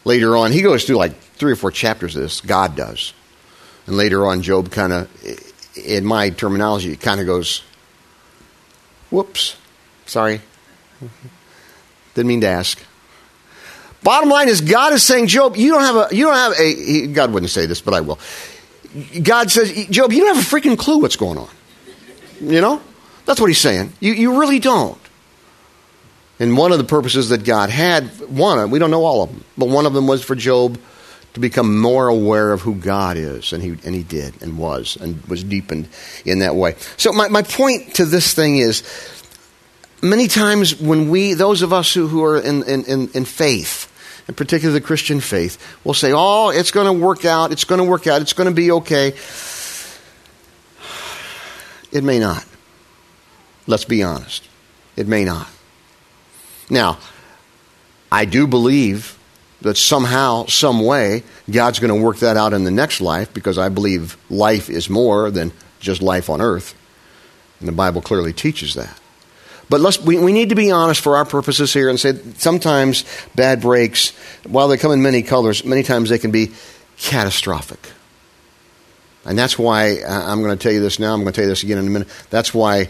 Later 0.03 0.38
on, 0.38 0.51
he 0.51 0.62
goes 0.62 0.84
through 0.84 0.98
like 0.98 1.17
three 1.17 1.53
or 1.53 1.55
four 1.55 1.72
chapters 1.72 2.15
of 2.15 2.22
this. 2.22 2.39
God 2.41 2.75
does. 2.75 3.13
And 3.88 3.98
later 3.98 4.27
on, 4.27 4.44
Job 4.44 4.70
kind 4.70 4.94
of 4.94 5.10
in 5.75 6.05
my 6.05 6.29
terminology, 6.29 6.91
it 6.91 7.01
kind 7.01 7.20
of 7.20 7.25
goes, 7.25 7.63
whoops, 9.10 9.58
sorry. 10.05 10.41
Didn't 12.13 12.27
mean 12.27 12.41
to 12.41 12.48
ask. 12.48 12.79
Bottom 14.03 14.29
line 14.29 14.50
is, 14.50 14.62
God 14.62 14.94
is 14.94 15.03
saying, 15.03 15.27
Job, 15.27 15.58
you 15.58 15.72
don't 15.72 15.82
have 15.82 16.12
a, 16.12 16.15
you 16.15 16.25
don't 16.25 16.36
have 16.36 16.53
a, 16.60 17.08
God 17.08 17.34
wouldn't 17.34 17.51
say 17.51 17.65
this, 17.65 17.82
but 17.82 17.94
I 17.94 18.01
will. 18.01 18.20
God 19.22 19.51
says, 19.51 19.88
Job, 19.88 20.13
you 20.13 20.24
don't 20.24 20.36
have 20.36 20.46
a 20.46 20.48
freaking 20.55 20.77
clue 20.77 21.00
what's 21.00 21.15
going 21.15 21.38
on. 21.38 21.50
You 22.39 22.62
know? 22.62 22.82
That's 23.25 23.41
what 23.41 23.48
he's 23.48 23.60
saying. 23.60 23.94
You, 24.00 24.13
you 24.13 24.39
really 24.39 24.60
don't. 24.60 25.00
And 26.39 26.58
one 26.58 26.72
of 26.72 26.77
the 26.77 26.84
purposes 26.84 27.29
that 27.29 27.44
God 27.44 27.70
had, 27.70 28.05
one, 28.29 28.70
we 28.70 28.77
don't 28.77 28.91
know 28.91 29.05
all 29.05 29.24
of 29.24 29.32
them, 29.32 29.44
but 29.58 29.70
one 29.70 29.86
of 29.86 29.94
them 29.94 30.05
was 30.05 30.24
for 30.24 30.36
Job 30.36 30.77
to 31.36 31.42
become 31.42 31.80
more 31.80 32.08
aware 32.08 32.54
of 32.54 32.62
who 32.62 32.75
God 32.75 33.18
is. 33.18 33.51
And 33.51 33.62
he, 33.62 33.72
and 33.86 33.94
he 33.94 34.04
did 34.04 34.42
and 34.42 34.58
was 34.58 34.98
and 35.00 35.22
was 35.25 35.44
deepened 35.44 35.89
in 36.24 36.39
that 36.39 36.56
way. 36.56 36.75
So, 36.98 37.12
my, 37.12 37.27
my 37.27 37.42
point 37.42 37.96
to 37.96 38.06
this 38.06 38.34
thing 38.34 38.58
is 38.58 38.84
many 40.01 40.27
times 40.27 40.80
when 40.80 41.10
we, 41.10 41.34
those 41.34 41.62
of 41.62 41.74
us 41.74 41.94
who, 41.94 42.08
who 42.08 42.24
are 42.24 42.39
in, 42.39 42.63
in, 42.63 43.10
in 43.10 43.25
faith, 43.25 43.92
in 44.30 44.36
particular 44.36 44.74
the 44.74 44.80
Christian 44.80 45.20
faith, 45.20 45.62
will 45.84 45.94
say, 45.94 46.13
Oh, 46.13 46.50
it's 46.50 46.72
going 46.72 46.88
to 46.88 47.06
work 47.06 47.25
out, 47.25 47.51
it's 47.51 47.65
going 47.65 47.80
to 47.80 47.86
work 47.86 48.08
out, 48.08 48.22
it's 48.22 48.34
going 48.34 48.50
to 48.50 48.56
be 48.56 48.72
okay. 48.72 49.13
It 51.92 52.04
may 52.04 52.20
not. 52.20 52.46
Let's 53.68 53.86
be 53.86 54.04
honest. 54.04 54.48
It 54.96 55.08
may 55.08 55.25
not. 55.25 55.50
Now, 56.70 56.98
I 58.10 58.24
do 58.24 58.48
believe 58.48 59.20
that 59.66 59.78
somehow, 59.78 60.46
some 60.46 60.86
way, 60.86 61.24
God's 61.50 61.80
going 61.80 61.94
to 61.94 62.00
work 62.00 62.18
that 62.18 62.38
out 62.38 62.54
in 62.54 62.66
the 62.66 62.72
next 62.72 63.02
life 63.02 63.34
because 63.34 63.58
I 63.58 63.70
believe 63.70 64.16
life 64.30 64.70
is 64.70 64.92
more 64.92 65.32
than 65.32 65.52
just 65.80 66.04
life 66.04 66.30
on 66.30 66.40
earth. 66.40 66.76
And 67.60 67.68
the 67.68 67.74
Bible 67.74 68.04
clearly 68.04 68.32
teaches 68.32 68.76
that. 68.76 69.00
But 69.68 69.82
let's, 69.82 70.00
we, 70.00 70.20
we 70.20 70.34
need 70.34 70.50
to 70.50 70.56
be 70.56 70.70
honest 70.70 71.02
for 71.02 71.18
our 71.18 71.26
purposes 71.26 71.74
here 71.74 71.90
and 71.90 72.00
say 72.00 72.14
sometimes 72.38 73.06
bad 73.34 73.62
breaks, 73.62 74.12
while 74.46 74.68
they 74.68 74.78
come 74.78 74.92
in 74.92 75.02
many 75.02 75.24
colors, 75.24 75.66
many 75.66 75.82
times 75.82 76.10
they 76.10 76.20
can 76.20 76.30
be 76.30 76.52
catastrophic. 77.00 77.92
And 79.26 79.36
that's 79.36 79.58
why 79.58 80.04
I'm 80.08 80.44
going 80.44 80.56
to 80.56 80.62
tell 80.62 80.74
you 80.74 80.82
this 80.82 81.00
now. 81.00 81.12
I'm 81.12 81.22
going 81.22 81.34
to 81.34 81.36
tell 81.36 81.46
you 81.46 81.50
this 81.50 81.64
again 81.64 81.80
in 81.80 81.88
a 81.88 81.90
minute. 81.90 82.08
That's 82.30 82.54
why 82.54 82.90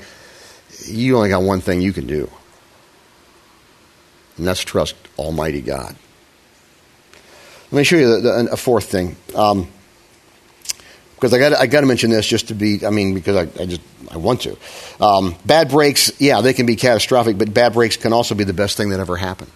you 0.86 1.16
only 1.16 1.30
got 1.30 1.42
one 1.42 1.62
thing 1.62 1.80
you 1.80 1.94
can 1.94 2.06
do, 2.06 2.30
and 4.36 4.46
that's 4.46 4.60
trust 4.60 4.96
Almighty 5.18 5.62
God. 5.62 5.96
Let 7.76 7.82
me 7.82 7.84
show 7.84 7.98
you 7.98 8.08
the, 8.08 8.22
the, 8.22 8.50
a 8.54 8.56
fourth 8.56 8.86
thing. 8.86 9.18
Um, 9.36 9.68
because 11.16 11.34
I 11.34 11.40
got 11.40 11.52
I 11.60 11.68
got 11.68 11.82
to 11.82 11.86
mention 11.86 12.10
this 12.10 12.26
just 12.26 12.48
to 12.48 12.56
be 12.56 12.86
I 12.86 12.90
mean 12.90 13.14
because 13.14 13.36
I, 13.36 13.62
I 13.62 13.66
just 13.66 13.82
I 14.10 14.16
want 14.16 14.44
to. 14.44 14.58
Um, 15.02 15.36
bad 15.46 15.72
breaks, 15.72 16.10
yeah, 16.18 16.40
they 16.40 16.54
can 16.54 16.66
be 16.66 16.78
catastrophic, 16.78 17.38
but 17.38 17.54
bad 17.54 17.74
breaks 17.74 17.98
can 17.98 18.14
also 18.14 18.34
be 18.34 18.46
the 18.46 18.54
best 18.54 18.78
thing 18.78 18.92
that 18.92 19.02
ever 19.02 19.18
happened. 19.18 19.52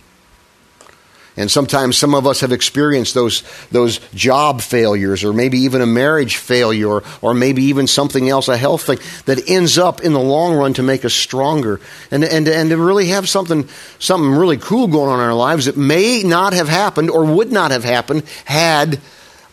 And 1.37 1.49
sometimes 1.49 1.97
some 1.97 2.13
of 2.15 2.27
us 2.27 2.41
have 2.41 2.51
experienced 2.51 3.13
those, 3.13 3.43
those 3.71 3.99
job 4.13 4.61
failures, 4.61 5.23
or 5.23 5.31
maybe 5.31 5.59
even 5.59 5.81
a 5.81 5.85
marriage 5.85 6.35
failure, 6.35 7.01
or 7.21 7.33
maybe 7.33 7.63
even 7.63 7.87
something 7.87 8.27
else, 8.27 8.47
a 8.47 8.57
health 8.57 8.83
thing, 8.83 8.99
that 9.25 9.49
ends 9.49 9.77
up 9.77 10.01
in 10.01 10.13
the 10.13 10.19
long 10.19 10.53
run 10.53 10.73
to 10.73 10.83
make 10.83 11.05
us 11.05 11.13
stronger 11.13 11.79
and, 12.11 12.23
and, 12.23 12.47
and 12.47 12.69
to 12.71 12.77
really 12.77 13.07
have 13.07 13.29
something, 13.29 13.69
something 13.99 14.31
really 14.31 14.57
cool 14.57 14.87
going 14.87 15.09
on 15.09 15.19
in 15.19 15.25
our 15.25 15.33
lives 15.33 15.65
that 15.65 15.77
may 15.77 16.23
not 16.23 16.53
have 16.53 16.67
happened 16.67 17.09
or 17.09 17.23
would 17.23 17.51
not 17.51 17.71
have 17.71 17.83
happened 17.83 18.23
had 18.45 18.99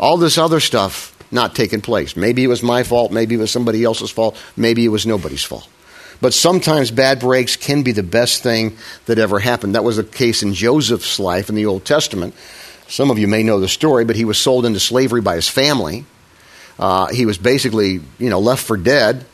all 0.00 0.16
this 0.16 0.38
other 0.38 0.60
stuff 0.60 1.16
not 1.30 1.54
taken 1.54 1.80
place. 1.80 2.16
Maybe 2.16 2.44
it 2.44 2.48
was 2.48 2.62
my 2.62 2.82
fault, 2.82 3.12
maybe 3.12 3.34
it 3.34 3.38
was 3.38 3.50
somebody 3.50 3.84
else's 3.84 4.10
fault, 4.10 4.36
maybe 4.56 4.84
it 4.84 4.88
was 4.88 5.06
nobody's 5.06 5.44
fault. 5.44 5.68
But 6.20 6.34
sometimes 6.34 6.90
bad 6.90 7.20
breaks 7.20 7.56
can 7.56 7.82
be 7.82 7.92
the 7.92 8.02
best 8.02 8.42
thing 8.42 8.76
that 9.06 9.18
ever 9.18 9.38
happened. 9.38 9.74
That 9.74 9.84
was 9.84 9.96
the 9.96 10.04
case 10.04 10.42
in 10.42 10.54
Joseph's 10.54 11.18
life 11.20 11.48
in 11.48 11.54
the 11.54 11.66
Old 11.66 11.84
Testament. 11.84 12.34
Some 12.88 13.10
of 13.10 13.18
you 13.18 13.28
may 13.28 13.42
know 13.42 13.60
the 13.60 13.68
story, 13.68 14.04
but 14.04 14.16
he 14.16 14.24
was 14.24 14.38
sold 14.38 14.64
into 14.64 14.80
slavery 14.80 15.20
by 15.20 15.34
his 15.36 15.48
family. 15.48 16.04
Uh, 16.78 17.06
he 17.08 17.26
was 17.26 17.38
basically, 17.38 18.00
you 18.18 18.30
know, 18.30 18.38
left 18.38 18.64
for 18.64 18.76
dead. 18.76 19.24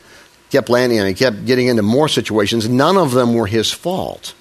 Kept 0.50 0.68
landing 0.68 0.98
and 0.98 1.08
he 1.08 1.14
kept 1.14 1.46
getting 1.46 1.68
into 1.68 1.82
more 1.82 2.08
situations. 2.08 2.68
None 2.68 2.98
of 2.98 3.12
them 3.12 3.34
were 3.34 3.46
his 3.46 3.70
fault. 3.70 4.34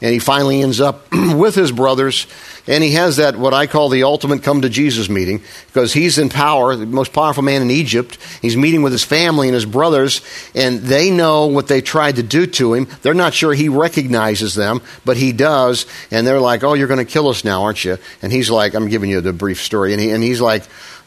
And 0.00 0.12
he 0.12 0.20
finally 0.20 0.62
ends 0.62 0.80
up 0.80 1.06
with 1.12 1.54
his 1.54 1.72
brothers, 1.72 2.26
and 2.68 2.84
he 2.84 2.92
has 2.92 3.16
that, 3.16 3.36
what 3.36 3.52
I 3.52 3.66
call 3.66 3.88
the 3.88 4.04
ultimate 4.04 4.42
come 4.42 4.62
to 4.62 4.68
Jesus 4.68 5.08
meeting, 5.08 5.42
because 5.66 5.92
he's 5.92 6.18
in 6.18 6.28
power, 6.28 6.76
the 6.76 6.86
most 6.86 7.12
powerful 7.12 7.42
man 7.42 7.62
in 7.62 7.70
Egypt. 7.70 8.16
He's 8.40 8.56
meeting 8.56 8.82
with 8.82 8.92
his 8.92 9.02
family 9.02 9.48
and 9.48 9.54
his 9.54 9.66
brothers, 9.66 10.20
and 10.54 10.80
they 10.80 11.10
know 11.10 11.46
what 11.46 11.66
they 11.66 11.80
tried 11.80 12.16
to 12.16 12.22
do 12.22 12.46
to 12.46 12.74
him. 12.74 12.86
They're 13.02 13.14
not 13.14 13.34
sure 13.34 13.52
he 13.52 13.68
recognizes 13.68 14.54
them, 14.54 14.82
but 15.04 15.16
he 15.16 15.32
does, 15.32 15.86
and 16.10 16.26
they're 16.26 16.40
like, 16.40 16.62
Oh, 16.62 16.74
you're 16.74 16.88
going 16.88 17.04
to 17.04 17.12
kill 17.12 17.28
us 17.28 17.44
now, 17.44 17.64
aren't 17.64 17.84
you? 17.84 17.98
And 18.22 18.30
he's 18.30 18.50
like, 18.50 18.74
I'm 18.74 18.88
giving 18.88 19.10
you 19.10 19.20
the 19.20 19.32
brief 19.32 19.62
story, 19.62 19.92
and, 19.92 20.00
he, 20.00 20.10
and 20.10 20.22
he's 20.22 20.40
like, 20.40 20.62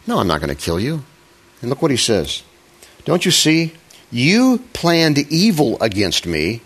No, 0.05 0.19
I'm 0.19 0.27
not 0.27 0.41
going 0.41 0.55
to 0.55 0.61
kill 0.61 0.79
you. 0.79 1.03
And 1.61 1.69
look 1.69 1.81
what 1.81 1.91
he 1.91 1.97
says 1.97 2.43
Don't 3.05 3.23
you 3.23 3.31
see? 3.31 3.73
You 4.11 4.61
planned 4.73 5.17
evil 5.17 5.81
against 5.81 6.25
me 6.25 6.61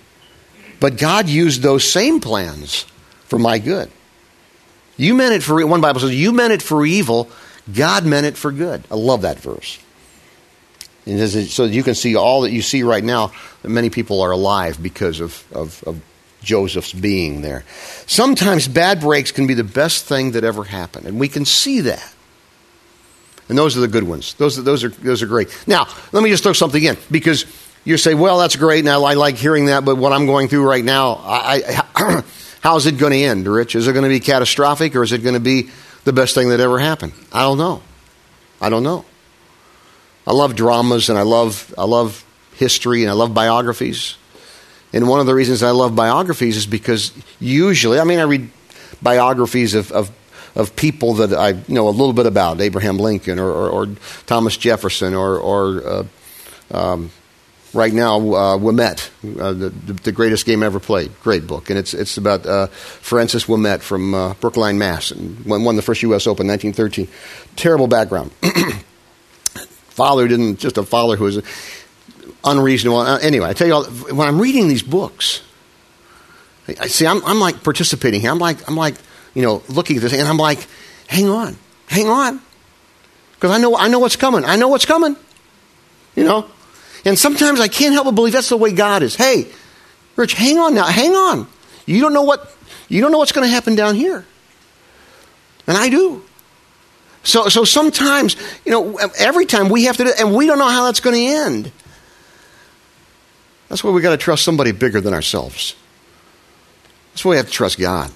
but 0.79 0.98
God 0.98 1.27
used 1.27 1.62
those 1.62 1.89
same 1.89 2.20
plans 2.20 2.86
for 3.25 3.39
my 3.39 3.60
good. 3.60 3.91
You 4.98 5.13
meant 5.13 5.34
it 5.34 5.44
for 5.44 5.65
one 5.65 5.82
Bible 5.82 6.00
says 6.00 6.15
you 6.15 6.32
meant 6.32 6.53
it 6.53 6.62
for 6.62 6.86
evil, 6.86 7.29
God 7.74 8.05
meant 8.05 8.25
it 8.25 8.38
for 8.38 8.51
good. 8.51 8.84
I 8.89 8.96
love 8.96 9.24
that 9.24 9.39
verse. 9.39 9.79
so 11.05 11.65
you 11.65 11.84
can 11.84 11.96
see 11.96 12.15
all 12.15 12.41
that 12.41 12.51
you 12.51 12.62
see 12.62 12.84
right 12.84 13.03
now 13.03 13.32
many 13.63 13.89
people 13.89 14.22
are 14.22 14.32
alive 14.32 14.82
because 14.82 15.20
of, 15.20 15.46
of, 15.51 15.84
of 15.86 16.01
Joseph's 16.41 16.94
being 16.94 17.41
there. 17.41 17.65
Sometimes 18.05 18.67
bad 18.67 19.01
breaks 19.01 19.32
can 19.32 19.48
be 19.48 19.53
the 19.55 19.63
best 19.63 20.05
thing 20.05 20.32
that 20.32 20.44
ever 20.44 20.63
happened, 20.63 21.08
and 21.08 21.20
we 21.20 21.27
can 21.27 21.44
see 21.44 21.82
that. 21.82 22.13
And 23.50 23.58
those 23.58 23.77
are 23.77 23.82
the 23.82 23.88
good 23.88 24.03
ones. 24.03 24.34
Those, 24.36 24.63
those, 24.63 24.84
are, 24.84 24.89
those 24.89 25.22
are 25.22 25.27
great. 25.27 25.55
Now, 25.67 25.88
let 26.12 26.24
me 26.24 26.29
just 26.29 26.44
throw 26.44 26.53
something 26.53 26.84
in 26.84 26.98
because 27.12 27.46
you 27.86 27.98
say, 27.98 28.15
well, 28.15 28.39
that's 28.39 28.56
great, 28.56 28.80
and 28.80 28.89
I 28.89 29.13
like 29.13 29.38
hearing 29.38 29.68
that, 29.68 29.86
but 29.86 29.96
what 29.96 30.12
I'm 30.12 30.25
going 30.25 30.48
through 30.48 30.68
right 30.68 30.84
now, 30.84 31.22
I, 31.24 31.84
I, 31.96 32.24
how's 32.62 32.88
it 32.88 32.98
going 32.98 33.13
to 33.13 33.24
end, 33.24 33.48
Rich? 33.48 33.75
Is 33.75 33.88
it 33.88 33.94
going 33.94 34.04
to 34.04 34.10
be 34.10 34.20
catastrophic, 34.20 34.96
or 34.96 35.04
is 35.04 35.13
it 35.13 35.20
going 35.20 35.36
to 35.36 35.39
be 35.39 35.70
the 36.04 36.12
best 36.12 36.36
thing 36.36 36.50
that 36.50 36.60
ever 36.60 36.80
happened? 36.80 37.13
I 37.32 37.44
don't 37.44 37.60
know. 37.60 37.82
I 38.60 38.70
don't 38.70 38.84
know. 38.84 39.06
I 40.25 40.34
love 40.34 40.56
dramas, 40.56 41.10
and 41.10 41.18
I 41.18 41.22
love, 41.22 41.74
I 41.77 41.84
love 41.84 42.25
history, 42.56 43.04
and 43.04 43.12
I 43.12 43.13
love 43.13 43.34
biographies. 43.34 44.18
And 44.92 45.08
one 45.08 45.20
of 45.20 45.27
the 45.27 45.36
reasons 45.36 45.62
I 45.62 45.72
love 45.72 45.96
biographies 45.96 46.58
is 46.58 46.65
because 46.65 47.12
usually, 47.39 48.00
I 48.00 48.04
mean, 48.04 48.20
I 48.20 48.24
read 48.24 48.50
biographies 49.01 49.75
of, 49.75 49.92
of 49.92 50.12
of 50.56 50.75
people 50.75 51.15
that 51.15 51.34
I 51.34 51.62
know 51.68 51.89
a 51.89 51.92
little 51.92 52.13
bit 52.13 52.25
about, 52.25 52.62
Abraham 52.62 52.98
Lincoln 52.98 53.39
or, 53.39 53.50
or, 53.50 53.70
or 53.70 53.88
Thomas 54.25 54.56
Jefferson 54.56 55.13
or, 55.13 55.38
or 55.38 55.86
uh, 55.86 56.04
um, 56.72 57.12
right 57.75 57.94
now, 57.94 58.17
uh, 58.17 58.58
Ouimet, 58.58 59.10
uh, 59.39 59.53
the, 59.53 59.70
the, 59.70 60.12
greatest 60.12 60.46
game 60.46 60.63
ever 60.63 60.79
played. 60.79 61.12
Great 61.22 61.46
book. 61.46 61.70
And 61.70 61.77
it's, 61.77 61.94
it's 61.94 62.17
about 62.17 62.46
uh, 62.46 62.67
Francis 62.67 63.46
Ouimet 63.46 63.82
from 63.82 64.13
uh, 64.13 64.34
Brookline, 64.36 64.77
Mass. 64.77 65.12
And 65.12 65.46
won, 65.46 65.63
won 65.63 65.75
the 65.75 65.82
first 65.82 66.01
U.S. 66.03 66.25
Open 66.25 66.46
in 66.46 66.51
1913. 66.51 67.08
Terrible 67.55 67.88
background. 67.88 68.32
father 69.96 70.27
didn't, 70.27 70.60
just 70.60 70.77
a 70.77 70.84
father 70.84 71.15
who 71.15 71.25
was 71.25 71.41
unreasonable. 72.44 73.00
Uh, 73.00 73.17
anyway, 73.20 73.50
I 73.50 73.53
tell 73.53 73.67
you 73.67 73.74
all, 73.74 73.84
when 73.86 74.27
I'm 74.27 74.39
reading 74.39 74.67
these 74.67 74.84
books, 74.84 75.41
I 76.67 76.88
see, 76.88 77.05
I'm, 77.05 77.24
I'm 77.25 77.39
like 77.39 77.63
participating 77.63 78.22
here. 78.22 78.32
I'm 78.32 78.39
like, 78.39 78.67
I'm 78.67 78.75
like, 78.75 78.96
you 79.34 79.41
know, 79.41 79.62
looking 79.70 79.98
at 79.98 80.01
this, 80.01 80.13
and 80.13 80.27
I'm 80.27 80.38
like, 80.38 80.67
hang 81.08 81.29
on, 81.29 81.58
hang 81.88 82.08
on. 82.08 82.41
Because 83.36 83.51
I 83.51 83.58
know, 83.58 83.77
I 83.77 83.88
know 83.88 84.00
what's 84.00 84.15
coming. 84.15 84.46
I 84.46 84.55
know 84.55 84.70
what's 84.70 84.86
coming. 84.86 85.15
You 86.15 86.24
know, 86.24 86.50
and 87.05 87.17
sometimes 87.17 87.59
I 87.59 87.67
can't 87.67 87.93
help 87.93 88.05
but 88.05 88.12
believe 88.15 88.33
that's 88.33 88.50
the 88.50 88.57
way 88.57 88.71
God 88.71 89.03
is. 89.03 89.15
Hey, 89.15 89.47
Rich, 90.15 90.33
hang 90.33 90.57
on 90.57 90.74
now, 90.74 90.85
hang 90.85 91.13
on. 91.13 91.47
You 91.85 92.01
don't 92.01 92.13
know 92.13 92.24
what 92.24 92.51
you 92.89 93.01
don't 93.01 93.12
know 93.12 93.19
what's 93.19 93.31
going 93.31 93.47
to 93.47 93.53
happen 93.53 93.75
down 93.75 93.95
here. 93.95 94.25
And 95.67 95.77
I 95.77 95.89
do. 95.89 96.24
So 97.24 97.47
so 97.50 97.63
sometimes, 97.63 98.35
you 98.65 98.71
know, 98.71 98.97
every 99.17 99.45
time 99.45 99.69
we 99.69 99.85
have 99.85 99.97
to 99.97 100.03
do 100.03 100.12
and 100.17 100.35
we 100.35 100.47
don't 100.47 100.59
know 100.59 100.69
how 100.69 100.85
that's 100.85 101.00
going 101.00 101.15
to 101.15 101.25
end. 101.25 101.71
That's 103.69 103.83
why 103.83 103.91
we 103.91 104.01
got 104.01 104.12
to 104.12 104.17
trust 104.17 104.43
somebody 104.43 104.71
bigger 104.71 105.01
than 105.01 105.13
ourselves. 105.13 105.75
That's 107.12 107.25
why 107.25 107.31
we 107.31 107.38
have 107.38 107.47
to 107.47 107.51
trust 107.51 107.79
God. 107.79 108.12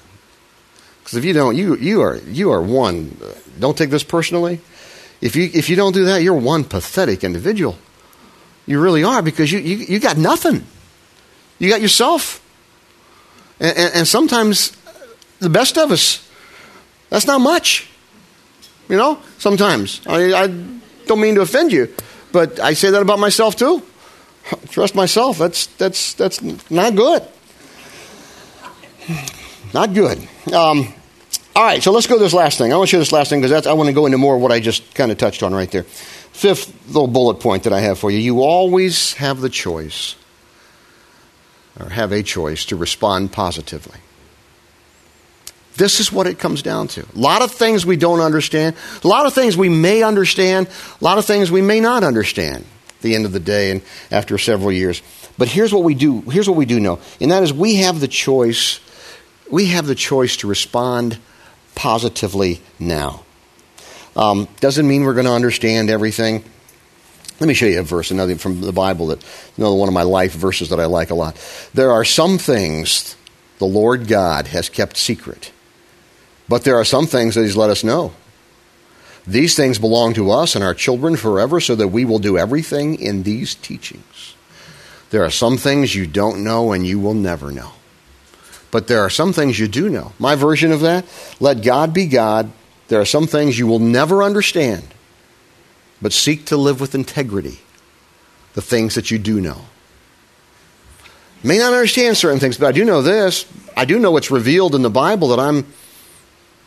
Because 1.00 1.18
if 1.18 1.26
you 1.26 1.34
don't, 1.34 1.56
you 1.56 1.76
you 1.76 2.02
are 2.02 2.18
you 2.18 2.52
are 2.52 2.62
one. 2.62 3.18
Don't 3.60 3.78
take 3.78 3.90
this 3.90 4.04
personally. 4.04 4.62
If 5.22 5.36
you 5.36 5.50
if 5.54 5.70
you 5.70 5.76
don't 5.76 5.94
do 5.94 6.06
that, 6.06 6.22
you're 6.22 6.36
one 6.36 6.64
pathetic 6.64 7.24
individual. 7.24 7.78
You 8.70 8.80
really 8.80 9.04
are 9.04 9.24
because 9.24 9.52
you, 9.52 9.58
you, 9.58 9.78
you 9.78 10.00
got 10.00 10.16
nothing. 10.16 10.64
You 11.58 11.72
got 11.72 11.82
yourself. 11.82 12.40
And, 13.60 13.76
and, 13.76 13.96
and 13.96 14.08
sometimes 14.08 14.78
the 15.40 15.50
best 15.50 15.76
of 15.76 15.92
us, 15.92 16.30
that's 17.10 17.26
not 17.26 17.42
much. 17.42 17.90
You 18.88 18.96
know, 18.96 19.20
sometimes. 19.40 20.06
I, 20.06 20.44
I 20.44 20.48
don't 21.08 21.20
mean 21.20 21.34
to 21.34 21.42
offend 21.42 21.72
you, 21.72 21.92
but 22.32 22.60
I 22.60 22.74
say 22.74 22.92
that 22.92 23.02
about 23.02 23.18
myself 23.18 23.56
too. 23.56 23.82
Trust 24.70 24.94
myself. 24.94 25.40
That's, 25.40 25.66
that's, 25.66 26.14
that's 26.14 26.40
not 26.70 26.96
good. 26.96 27.24
Not 29.74 29.96
good. 29.96 30.20
Um, 30.54 30.94
all 31.56 31.64
right, 31.64 31.82
so 31.82 31.92
let's 31.92 32.06
go 32.06 32.18
to 32.18 32.24
this 32.24 32.34
last 32.34 32.60
thing. 32.60 32.72
I 32.72 32.78
want 32.78 32.88
to 32.88 32.92
show 32.92 33.00
this 33.00 33.12
last 33.12 33.30
thing 33.30 33.42
because 33.42 33.66
I 33.66 33.74
want 33.74 33.88
to 33.88 33.94
go 33.94 34.06
into 34.06 34.20
more 34.20 34.36
of 34.36 34.42
what 34.44 34.52
I 34.52 34.60
just 34.60 34.94
kind 34.94 35.12
of 35.12 35.18
touched 35.18 35.42
on 35.42 35.56
right 35.56 35.72
there. 35.72 35.88
Fifth 36.40 36.88
little 36.88 37.08
bullet 37.08 37.42
point 37.42 37.64
that 37.64 37.74
I 37.74 37.82
have 37.82 38.00
for 38.00 38.10
you 38.10 38.18
you 38.18 38.44
always 38.44 39.12
have 39.16 39.42
the 39.42 39.50
choice, 39.50 40.16
or 41.78 41.90
have 41.90 42.14
a 42.14 42.24
choice, 42.24 42.64
to 42.68 42.78
respond 42.78 43.34
positively. 43.34 44.00
This 45.76 46.00
is 46.00 46.14
what 46.14 46.28
it 46.28 46.40
comes 46.40 46.62
down 46.62 46.88
to. 46.90 47.02
A 47.02 47.20
lot 47.20 47.42
of 47.42 47.52
things 47.52 47.86
we 47.86 47.98
don't 47.98 48.22
understand, 48.22 48.78
a 49.04 49.08
lot 49.10 49.26
of 49.26 49.34
things 49.34 49.58
we 49.58 49.68
may 49.68 50.02
understand, 50.02 50.70
a 50.70 51.04
lot 51.04 51.18
of 51.18 51.26
things 51.26 51.52
we 51.52 51.62
may 51.62 51.82
not 51.82 52.06
understand 52.06 52.64
at 52.88 53.02
the 53.02 53.16
end 53.16 53.26
of 53.26 53.34
the 53.34 53.42
day 53.42 53.72
and 53.72 53.82
after 54.10 54.38
several 54.38 54.72
years. 54.72 55.02
But 55.38 55.50
here's 55.50 55.74
what 55.74 55.84
we 55.84 55.94
do, 55.94 56.22
here's 56.22 56.48
what 56.48 56.56
we 56.58 56.66
do 56.66 56.80
know, 56.80 57.00
and 57.20 57.32
that 57.32 57.44
is 57.44 57.52
we 57.52 57.76
have 57.84 58.00
the 58.00 58.08
choice, 58.08 58.80
we 59.52 59.66
have 59.66 59.88
the 59.88 59.94
choice 59.94 60.38
to 60.38 60.48
respond 60.48 61.20
positively 61.76 62.62
now. 62.80 63.26
Um, 64.20 64.48
doesn't 64.60 64.88
mean 64.88 65.04
we're 65.04 65.14
going 65.14 65.26
to 65.26 65.32
understand 65.32 65.90
everything. 65.90 66.44
Let 67.40 67.48
me 67.48 67.54
show 67.54 67.66
you 67.66 67.80
a 67.80 67.84
verse, 67.84 68.12
another 68.12 68.36
from 68.36 68.60
the 68.60 68.74
Bible 68.74 69.08
that 69.08 69.24
another 69.58 69.76
one 69.76 69.88
of 69.88 69.94
my 69.94 70.04
life 70.04 70.34
verses 70.34 70.70
that 70.70 70.80
I 70.80 70.86
like 70.86 71.10
a 71.10 71.16
lot. 71.16 71.36
There 71.74 71.92
are 71.92 72.04
some 72.04 72.38
things 72.38 73.16
the 73.60 73.66
Lord 73.66 74.08
God 74.08 74.48
has 74.48 74.70
kept 74.70 74.98
secret 74.98 75.52
but 76.50 76.64
there 76.64 76.76
are 76.76 76.84
some 76.84 77.06
things 77.06 77.36
that 77.36 77.44
He's 77.44 77.56
let 77.56 77.70
us 77.70 77.84
know. 77.84 78.12
These 79.26 79.56
things 79.56 79.78
belong 79.78 80.16
to 80.16 80.32
us 80.32 80.56
and 80.56 80.64
our 80.64 80.74
children 80.74 81.16
forever, 81.16 81.62
so 81.62 81.76
that 81.76 81.90
we 81.90 82.04
will 82.04 82.20
do 82.20 82.38
everything 82.38 83.00
in 83.00 83.24
these 83.24 83.54
teachings. 83.54 84.36
There 85.12 85.24
are 85.24 85.30
some 85.30 85.58
things 85.58 85.96
you 85.96 86.08
don't 86.08 86.44
know 86.44 86.72
and 86.72 86.86
you 86.86 87.00
will 87.00 87.14
never 87.14 87.52
know. 87.52 87.72
But 88.72 88.88
there 88.88 89.02
are 89.02 89.10
some 89.10 89.34
things 89.34 89.60
you 89.60 89.68
do 89.68 89.90
know. 89.90 90.14
My 90.20 90.36
version 90.36 90.72
of 90.72 90.82
that 90.82 91.06
let 91.40 91.64
God 91.64 91.94
be 91.94 92.08
God. 92.08 92.52
There 92.90 93.00
are 93.00 93.06
some 93.06 93.28
things 93.28 93.58
you 93.58 93.68
will 93.68 93.80
never 93.80 94.22
understand, 94.22 94.84
but 96.02 96.12
seek 96.12 96.46
to 96.46 96.58
live 96.58 96.82
with 96.82 96.96
integrity 96.96 97.60
the 98.54 98.62
things 98.62 98.96
that 98.96 99.12
you 99.12 99.20
do 99.20 99.40
know. 99.40 99.66
May 101.44 101.60
not 101.60 101.72
understand 101.72 102.18
certain 102.18 102.40
things, 102.40 102.58
but 102.58 102.68
I 102.68 102.72
do 102.72 102.84
know 102.84 103.02
this. 103.02 103.46
I 103.78 103.86
do 103.86 104.00
know 104.00 104.12
what's 104.12 104.32
revealed 104.32 104.76
in 104.76 104.82
the 104.82 104.90
Bible 104.90 105.30
that 105.30 105.40
I'm 105.40 105.66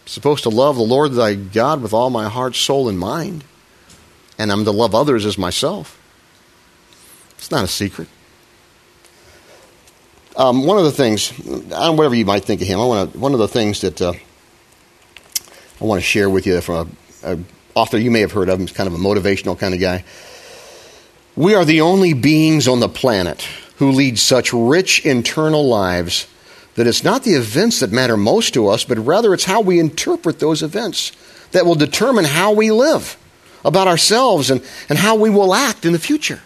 supposed 0.06 0.44
to 0.44 0.48
love 0.48 0.76
the 0.76 0.82
Lord 0.82 1.12
thy 1.12 1.34
God 1.34 1.82
with 1.82 1.92
all 1.92 2.08
my 2.08 2.28
heart, 2.28 2.54
soul, 2.54 2.88
and 2.88 2.98
mind. 2.98 3.44
And 4.38 4.50
I'm 4.50 4.64
to 4.64 4.70
love 4.70 4.94
others 4.94 5.26
as 5.26 5.36
myself. 5.36 6.00
It's 7.36 7.50
not 7.50 7.64
a 7.64 7.68
secret. 7.68 8.08
Um, 10.36 10.64
one 10.66 10.78
of 10.78 10.84
the 10.84 10.92
things, 10.92 11.30
whatever 11.30 12.14
you 12.14 12.24
might 12.24 12.44
think 12.44 12.62
of 12.62 12.66
him, 12.66 12.80
I 12.80 12.84
want 12.84 13.12
to, 13.12 13.18
one 13.18 13.34
of 13.34 13.38
the 13.38 13.48
things 13.48 13.82
that 13.82 14.00
uh, 14.00 14.14
I 15.82 15.84
want 15.84 16.00
to 16.00 16.06
share 16.06 16.30
with 16.30 16.46
you 16.46 16.60
from 16.60 16.96
an 17.24 17.44
author 17.74 17.98
you 17.98 18.12
may 18.12 18.20
have 18.20 18.30
heard 18.30 18.48
of, 18.48 18.60
he's 18.60 18.70
kind 18.70 18.86
of 18.86 18.94
a 18.94 18.98
motivational 18.98 19.58
kind 19.58 19.74
of 19.74 19.80
guy. 19.80 20.04
We 21.34 21.56
are 21.56 21.64
the 21.64 21.80
only 21.80 22.14
beings 22.14 22.68
on 22.68 22.78
the 22.78 22.88
planet 22.88 23.42
who 23.78 23.90
lead 23.90 24.16
such 24.16 24.52
rich 24.52 25.04
internal 25.04 25.66
lives 25.66 26.28
that 26.76 26.86
it's 26.86 27.02
not 27.02 27.24
the 27.24 27.32
events 27.32 27.80
that 27.80 27.90
matter 27.90 28.16
most 28.16 28.54
to 28.54 28.68
us, 28.68 28.84
but 28.84 28.96
rather 28.98 29.34
it's 29.34 29.42
how 29.42 29.60
we 29.60 29.80
interpret 29.80 30.38
those 30.38 30.62
events 30.62 31.10
that 31.50 31.66
will 31.66 31.74
determine 31.74 32.26
how 32.26 32.52
we 32.52 32.70
live 32.70 33.16
about 33.64 33.88
ourselves 33.88 34.50
and, 34.50 34.62
and 34.88 35.00
how 35.00 35.16
we 35.16 35.30
will 35.30 35.52
act 35.52 35.84
in 35.84 35.92
the 35.92 35.98
future. 35.98 36.40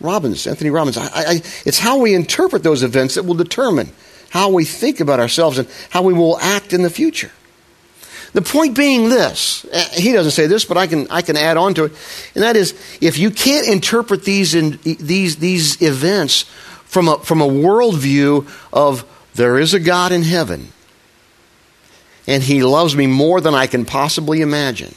Robbins, 0.00 0.44
Anthony 0.48 0.70
Robbins, 0.70 0.98
I, 0.98 1.06
I, 1.14 1.34
it's 1.64 1.78
how 1.78 1.98
we 1.98 2.14
interpret 2.14 2.64
those 2.64 2.82
events 2.82 3.14
that 3.14 3.22
will 3.22 3.36
determine 3.36 3.92
how 4.30 4.50
we 4.50 4.64
think 4.64 4.98
about 4.98 5.20
ourselves 5.20 5.58
and 5.58 5.68
how 5.90 6.02
we 6.02 6.12
will 6.12 6.36
act 6.40 6.72
in 6.72 6.82
the 6.82 6.90
future. 6.90 7.30
The 8.36 8.42
point 8.42 8.76
being 8.76 9.08
this, 9.08 9.64
eh, 9.72 9.88
he 9.94 10.12
doesn't 10.12 10.32
say 10.32 10.46
this, 10.46 10.66
but 10.66 10.76
I 10.76 10.86
can, 10.86 11.06
I 11.08 11.22
can 11.22 11.38
add 11.38 11.56
on 11.56 11.72
to 11.72 11.84
it, 11.84 11.92
and 12.34 12.44
that 12.44 12.54
is 12.54 12.74
if 13.00 13.16
you 13.16 13.30
can't 13.30 13.66
interpret 13.66 14.24
these, 14.24 14.54
in, 14.54 14.78
these, 14.82 15.36
these 15.36 15.80
events 15.80 16.42
from 16.84 17.08
a, 17.08 17.18
from 17.20 17.40
a 17.40 17.48
worldview 17.48 18.46
of 18.74 19.06
there 19.36 19.58
is 19.58 19.72
a 19.72 19.80
God 19.80 20.12
in 20.12 20.20
heaven 20.20 20.70
and 22.26 22.42
he 22.42 22.62
loves 22.62 22.94
me 22.94 23.06
more 23.06 23.40
than 23.40 23.54
I 23.54 23.66
can 23.66 23.86
possibly 23.86 24.42
imagine. 24.42 24.94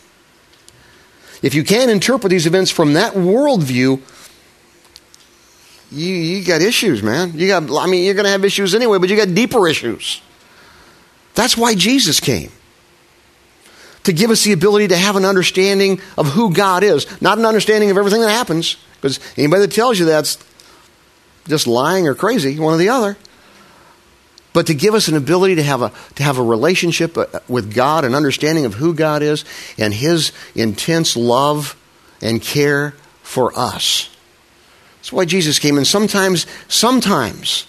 If 1.41 1.55
you 1.55 1.63
can't 1.63 1.89
interpret 1.89 2.31
these 2.31 2.45
events 2.45 2.71
from 2.71 2.91
that 2.95 3.13
worldview, 3.13 4.01
you, 5.91 6.13
you 6.13 6.43
got 6.43 6.61
issues, 6.61 7.01
man. 7.01 7.31
You 7.35 7.47
got, 7.47 7.71
I 7.71 7.87
mean, 7.87 8.03
you're 8.03 8.15
going 8.15 8.25
to 8.25 8.31
have 8.31 8.43
issues 8.43 8.75
anyway, 8.75 8.97
but 8.97 9.07
you 9.07 9.15
got 9.15 9.33
deeper 9.33 9.65
issues. 9.65 10.21
That's 11.35 11.55
why 11.55 11.73
Jesus 11.73 12.19
came. 12.19 12.51
To 14.09 14.13
give 14.13 14.31
us 14.31 14.43
the 14.43 14.53
ability 14.53 14.87
to 14.87 14.97
have 14.97 15.17
an 15.17 15.23
understanding 15.23 16.01
of 16.17 16.29
who 16.29 16.51
God 16.51 16.83
is, 16.83 17.05
not 17.21 17.37
an 17.37 17.45
understanding 17.45 17.91
of 17.91 17.97
everything 17.97 18.21
that 18.21 18.31
happens. 18.31 18.75
Because 18.95 19.19
anybody 19.37 19.61
that 19.67 19.71
tells 19.71 19.99
you 19.99 20.05
that's 20.05 20.43
just 21.47 21.67
lying 21.67 22.07
or 22.07 22.15
crazy, 22.15 22.57
one 22.57 22.73
or 22.73 22.77
the 22.77 22.89
other. 22.89 23.17
But 24.51 24.65
to 24.65 24.73
give 24.73 24.95
us 24.95 25.09
an 25.09 25.15
ability 25.15 25.57
to 25.57 25.63
have 25.63 25.83
a, 25.83 25.91
to 26.15 26.23
have 26.23 26.39
a 26.39 26.43
relationship 26.43 27.19
uh, 27.19 27.27
with 27.47 27.71
God, 27.71 28.03
an 28.03 28.15
understanding 28.15 28.65
of 28.65 28.73
who 28.73 28.95
God 28.95 29.21
is, 29.21 29.45
and 29.77 29.93
His 29.93 30.31
intense 30.55 31.15
love 31.15 31.77
and 32.19 32.41
care 32.41 32.95
for 33.21 33.55
us. 33.55 34.09
That's 34.95 35.13
why 35.13 35.25
Jesus 35.25 35.59
came. 35.59 35.77
And 35.77 35.85
sometimes, 35.85 36.47
sometimes, 36.67 37.67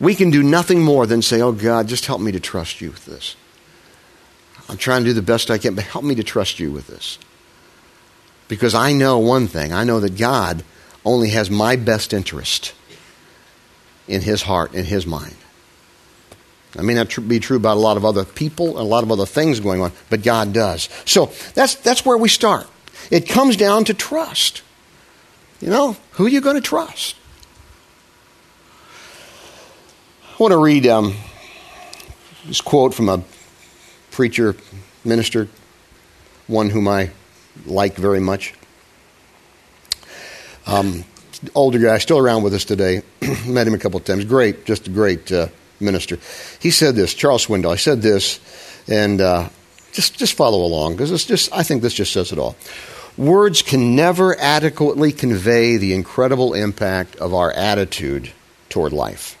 we 0.00 0.16
can 0.16 0.32
do 0.32 0.42
nothing 0.42 0.82
more 0.82 1.06
than 1.06 1.22
say, 1.22 1.40
Oh 1.40 1.52
God, 1.52 1.86
just 1.86 2.06
help 2.06 2.20
me 2.20 2.32
to 2.32 2.40
trust 2.40 2.80
you 2.80 2.90
with 2.90 3.06
this. 3.06 3.36
I'm 4.68 4.76
trying 4.76 5.02
to 5.04 5.10
do 5.10 5.14
the 5.14 5.22
best 5.22 5.50
I 5.50 5.58
can, 5.58 5.74
but 5.74 5.84
help 5.84 6.04
me 6.04 6.14
to 6.14 6.22
trust 6.22 6.58
you 6.58 6.70
with 6.70 6.86
this. 6.86 7.18
Because 8.48 8.74
I 8.74 8.92
know 8.92 9.18
one 9.18 9.46
thing 9.46 9.72
I 9.72 9.84
know 9.84 10.00
that 10.00 10.16
God 10.16 10.64
only 11.04 11.30
has 11.30 11.50
my 11.50 11.76
best 11.76 12.12
interest 12.12 12.74
in 14.06 14.20
his 14.20 14.42
heart, 14.42 14.74
in 14.74 14.84
his 14.84 15.06
mind. 15.06 15.36
I 16.76 16.82
may 16.82 16.94
not 16.94 17.14
be 17.28 17.38
true 17.38 17.56
about 17.56 17.76
a 17.76 17.80
lot 17.80 17.96
of 17.96 18.04
other 18.04 18.24
people 18.24 18.80
a 18.80 18.82
lot 18.82 19.04
of 19.04 19.12
other 19.12 19.26
things 19.26 19.60
going 19.60 19.82
on, 19.82 19.92
but 20.08 20.22
God 20.22 20.52
does. 20.52 20.88
So 21.04 21.30
that's, 21.54 21.74
that's 21.74 22.04
where 22.04 22.16
we 22.16 22.28
start. 22.28 22.66
It 23.10 23.28
comes 23.28 23.56
down 23.56 23.84
to 23.86 23.94
trust. 23.94 24.62
You 25.60 25.68
know, 25.68 25.96
who 26.12 26.26
are 26.26 26.30
you 26.30 26.40
going 26.40 26.56
to 26.56 26.62
trust? 26.62 27.16
I 30.24 30.36
want 30.38 30.52
to 30.52 30.58
read 30.58 30.86
um, 30.86 31.14
this 32.46 32.60
quote 32.60 32.94
from 32.94 33.08
a 33.08 33.22
preacher, 34.12 34.54
minister, 35.04 35.48
one 36.46 36.70
whom 36.70 36.86
I 36.86 37.10
like 37.66 37.96
very 37.96 38.20
much. 38.20 38.54
Um, 40.66 41.04
older 41.54 41.78
guy, 41.78 41.98
still 41.98 42.18
around 42.18 42.44
with 42.44 42.54
us 42.54 42.64
today. 42.64 43.02
Met 43.46 43.66
him 43.66 43.74
a 43.74 43.78
couple 43.78 43.98
of 43.98 44.04
times. 44.04 44.24
Great, 44.24 44.64
just 44.64 44.86
a 44.86 44.90
great 44.90 45.32
uh, 45.32 45.48
minister. 45.80 46.18
He 46.60 46.70
said 46.70 46.94
this, 46.94 47.14
Charles 47.14 47.46
Swindoll. 47.46 47.72
He 47.72 47.78
said 47.78 48.02
this, 48.02 48.40
and 48.88 49.20
uh, 49.20 49.48
just 49.92 50.18
just 50.18 50.34
follow 50.34 50.64
along 50.64 50.94
because 50.94 51.10
it's 51.10 51.24
just 51.24 51.52
I 51.52 51.62
think 51.62 51.82
this 51.82 51.94
just 51.94 52.12
says 52.12 52.32
it 52.32 52.38
all. 52.38 52.56
Words 53.16 53.60
can 53.60 53.94
never 53.94 54.38
adequately 54.38 55.12
convey 55.12 55.76
the 55.76 55.92
incredible 55.92 56.54
impact 56.54 57.16
of 57.16 57.34
our 57.34 57.52
attitude 57.52 58.32
toward 58.70 58.92
life. 58.92 59.38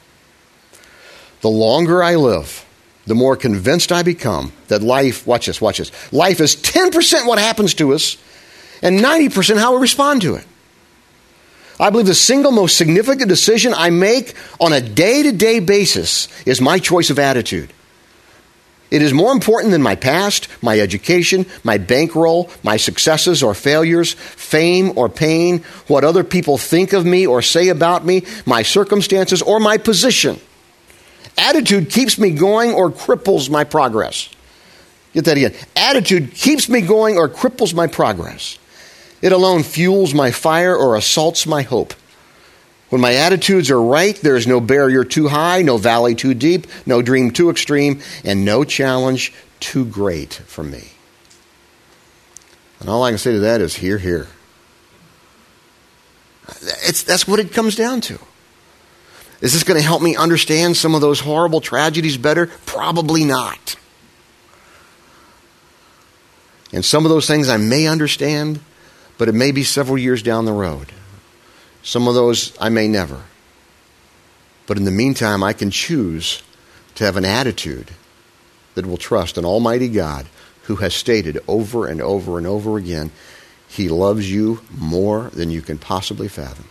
The 1.40 1.48
longer 1.48 2.02
I 2.02 2.16
live, 2.16 2.61
the 3.06 3.14
more 3.14 3.36
convinced 3.36 3.90
I 3.92 4.02
become 4.02 4.52
that 4.68 4.82
life, 4.82 5.26
watch 5.26 5.46
this, 5.46 5.60
watch 5.60 5.78
this, 5.78 5.90
life 6.12 6.40
is 6.40 6.56
10% 6.56 7.26
what 7.26 7.38
happens 7.38 7.74
to 7.74 7.94
us 7.94 8.16
and 8.82 9.00
90% 9.00 9.58
how 9.58 9.74
we 9.74 9.80
respond 9.80 10.22
to 10.22 10.34
it. 10.36 10.46
I 11.80 11.90
believe 11.90 12.06
the 12.06 12.14
single 12.14 12.52
most 12.52 12.76
significant 12.76 13.28
decision 13.28 13.74
I 13.74 13.90
make 13.90 14.34
on 14.60 14.72
a 14.72 14.80
day 14.80 15.24
to 15.24 15.32
day 15.32 15.58
basis 15.58 16.28
is 16.46 16.60
my 16.60 16.78
choice 16.78 17.10
of 17.10 17.18
attitude. 17.18 17.72
It 18.92 19.00
is 19.00 19.14
more 19.14 19.32
important 19.32 19.72
than 19.72 19.80
my 19.80 19.96
past, 19.96 20.48
my 20.62 20.78
education, 20.78 21.46
my 21.64 21.78
bankroll, 21.78 22.50
my 22.62 22.76
successes 22.76 23.42
or 23.42 23.54
failures, 23.54 24.12
fame 24.12 24.92
or 24.96 25.08
pain, 25.08 25.64
what 25.86 26.04
other 26.04 26.22
people 26.22 26.58
think 26.58 26.92
of 26.92 27.06
me 27.06 27.26
or 27.26 27.40
say 27.40 27.68
about 27.68 28.04
me, 28.04 28.24
my 28.44 28.62
circumstances, 28.62 29.40
or 29.40 29.58
my 29.58 29.78
position. 29.78 30.38
Attitude 31.38 31.90
keeps 31.90 32.18
me 32.18 32.30
going 32.30 32.72
or 32.72 32.90
cripples 32.90 33.50
my 33.50 33.64
progress. 33.64 34.28
Get 35.12 35.24
that 35.26 35.36
again. 35.36 35.54
Attitude 35.76 36.32
keeps 36.34 36.68
me 36.68 36.80
going 36.80 37.16
or 37.16 37.28
cripples 37.28 37.74
my 37.74 37.86
progress. 37.86 38.58
It 39.20 39.32
alone 39.32 39.62
fuels 39.62 40.14
my 40.14 40.30
fire 40.30 40.76
or 40.76 40.96
assaults 40.96 41.46
my 41.46 41.62
hope. 41.62 41.94
When 42.88 43.00
my 43.00 43.14
attitudes 43.14 43.70
are 43.70 43.80
right, 43.80 44.14
there 44.16 44.36
is 44.36 44.46
no 44.46 44.60
barrier 44.60 45.04
too 45.04 45.28
high, 45.28 45.62
no 45.62 45.78
valley 45.78 46.14
too 46.14 46.34
deep, 46.34 46.66
no 46.84 47.00
dream 47.00 47.30
too 47.30 47.48
extreme, 47.48 48.02
and 48.24 48.44
no 48.44 48.64
challenge 48.64 49.32
too 49.60 49.86
great 49.86 50.34
for 50.34 50.62
me. 50.62 50.88
And 52.80 52.90
all 52.90 53.02
I 53.02 53.10
can 53.10 53.18
say 53.18 53.32
to 53.32 53.38
that 53.40 53.60
is, 53.60 53.76
here, 53.76 53.98
here. 53.98 54.26
It's, 56.84 57.02
that's 57.04 57.26
what 57.26 57.38
it 57.38 57.52
comes 57.52 57.76
down 57.76 58.00
to. 58.02 58.18
Is 59.42 59.52
this 59.52 59.64
going 59.64 59.78
to 59.78 59.84
help 59.84 60.00
me 60.00 60.14
understand 60.14 60.76
some 60.76 60.94
of 60.94 61.00
those 61.00 61.18
horrible 61.20 61.60
tragedies 61.60 62.16
better? 62.16 62.46
Probably 62.64 63.24
not. 63.24 63.74
And 66.72 66.84
some 66.84 67.04
of 67.04 67.10
those 67.10 67.26
things 67.26 67.48
I 67.48 67.56
may 67.56 67.88
understand, 67.88 68.60
but 69.18 69.28
it 69.28 69.34
may 69.34 69.50
be 69.50 69.64
several 69.64 69.98
years 69.98 70.22
down 70.22 70.44
the 70.44 70.52
road. 70.52 70.92
Some 71.82 72.06
of 72.06 72.14
those 72.14 72.56
I 72.60 72.68
may 72.68 72.86
never. 72.86 73.24
But 74.68 74.78
in 74.78 74.84
the 74.84 74.92
meantime, 74.92 75.42
I 75.42 75.52
can 75.52 75.72
choose 75.72 76.40
to 76.94 77.04
have 77.04 77.16
an 77.16 77.24
attitude 77.24 77.90
that 78.74 78.86
will 78.86 78.96
trust 78.96 79.36
an 79.36 79.44
Almighty 79.44 79.88
God 79.88 80.26
who 80.62 80.76
has 80.76 80.94
stated 80.94 81.40
over 81.48 81.88
and 81.88 82.00
over 82.00 82.38
and 82.38 82.46
over 82.46 82.78
again, 82.78 83.10
He 83.68 83.88
loves 83.88 84.30
you 84.30 84.60
more 84.70 85.30
than 85.30 85.50
you 85.50 85.62
can 85.62 85.78
possibly 85.78 86.28
fathom. 86.28 86.68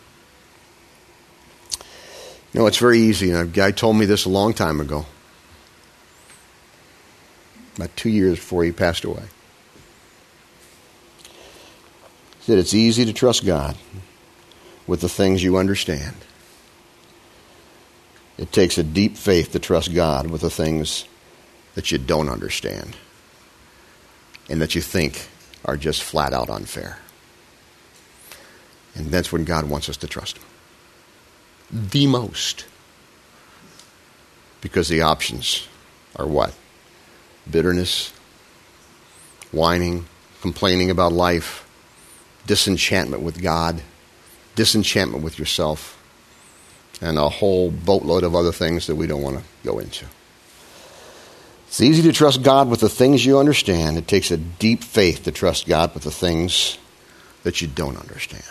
Know, 2.53 2.67
it's 2.67 2.77
very 2.77 2.99
easy. 2.99 3.31
A 3.31 3.45
guy 3.45 3.71
told 3.71 3.95
me 3.95 4.05
this 4.05 4.25
a 4.25 4.29
long 4.29 4.53
time 4.53 4.81
ago, 4.81 5.05
about 7.75 7.95
two 7.95 8.09
years 8.09 8.37
before 8.37 8.63
he 8.63 8.71
passed 8.71 9.05
away. 9.05 9.23
He 12.39 12.45
said, 12.45 12.57
It's 12.59 12.73
easy 12.73 13.05
to 13.05 13.13
trust 13.13 13.45
God 13.45 13.77
with 14.85 14.99
the 14.99 15.09
things 15.09 15.41
you 15.43 15.57
understand. 15.57 16.15
It 18.37 18.51
takes 18.51 18.77
a 18.77 18.83
deep 18.83 19.15
faith 19.17 19.51
to 19.51 19.59
trust 19.59 19.93
God 19.93 20.29
with 20.29 20.41
the 20.41 20.49
things 20.49 21.05
that 21.75 21.91
you 21.91 21.97
don't 21.97 22.27
understand 22.27 22.97
and 24.49 24.61
that 24.61 24.75
you 24.75 24.81
think 24.81 25.27
are 25.63 25.77
just 25.77 26.03
flat 26.03 26.33
out 26.33 26.49
unfair. 26.49 26.97
And 28.95 29.07
that's 29.07 29.31
when 29.31 29.45
God 29.45 29.69
wants 29.69 29.87
us 29.87 29.97
to 29.97 30.07
trust 30.07 30.37
Him. 30.37 30.50
The 31.71 32.07
most. 32.07 32.65
Because 34.61 34.89
the 34.89 35.01
options 35.01 35.67
are 36.15 36.27
what? 36.27 36.53
Bitterness, 37.49 38.13
whining, 39.51 40.05
complaining 40.41 40.89
about 40.89 41.13
life, 41.13 41.67
disenchantment 42.45 43.23
with 43.23 43.41
God, 43.41 43.81
disenchantment 44.55 45.23
with 45.23 45.39
yourself, 45.39 45.97
and 47.01 47.17
a 47.17 47.29
whole 47.29 47.71
boatload 47.71 48.23
of 48.23 48.35
other 48.35 48.51
things 48.51 48.87
that 48.87 48.95
we 48.95 49.07
don't 49.07 49.21
want 49.21 49.39
to 49.39 49.43
go 49.63 49.79
into. 49.79 50.05
It's 51.67 51.81
easy 51.81 52.01
to 52.03 52.11
trust 52.11 52.43
God 52.43 52.69
with 52.69 52.81
the 52.81 52.89
things 52.89 53.25
you 53.25 53.39
understand. 53.39 53.97
It 53.97 54.07
takes 54.07 54.29
a 54.29 54.37
deep 54.37 54.83
faith 54.83 55.23
to 55.23 55.31
trust 55.31 55.67
God 55.67 55.93
with 55.93 56.03
the 56.03 56.11
things 56.11 56.77
that 57.43 57.61
you 57.61 57.67
don't 57.67 57.97
understand. 57.97 58.43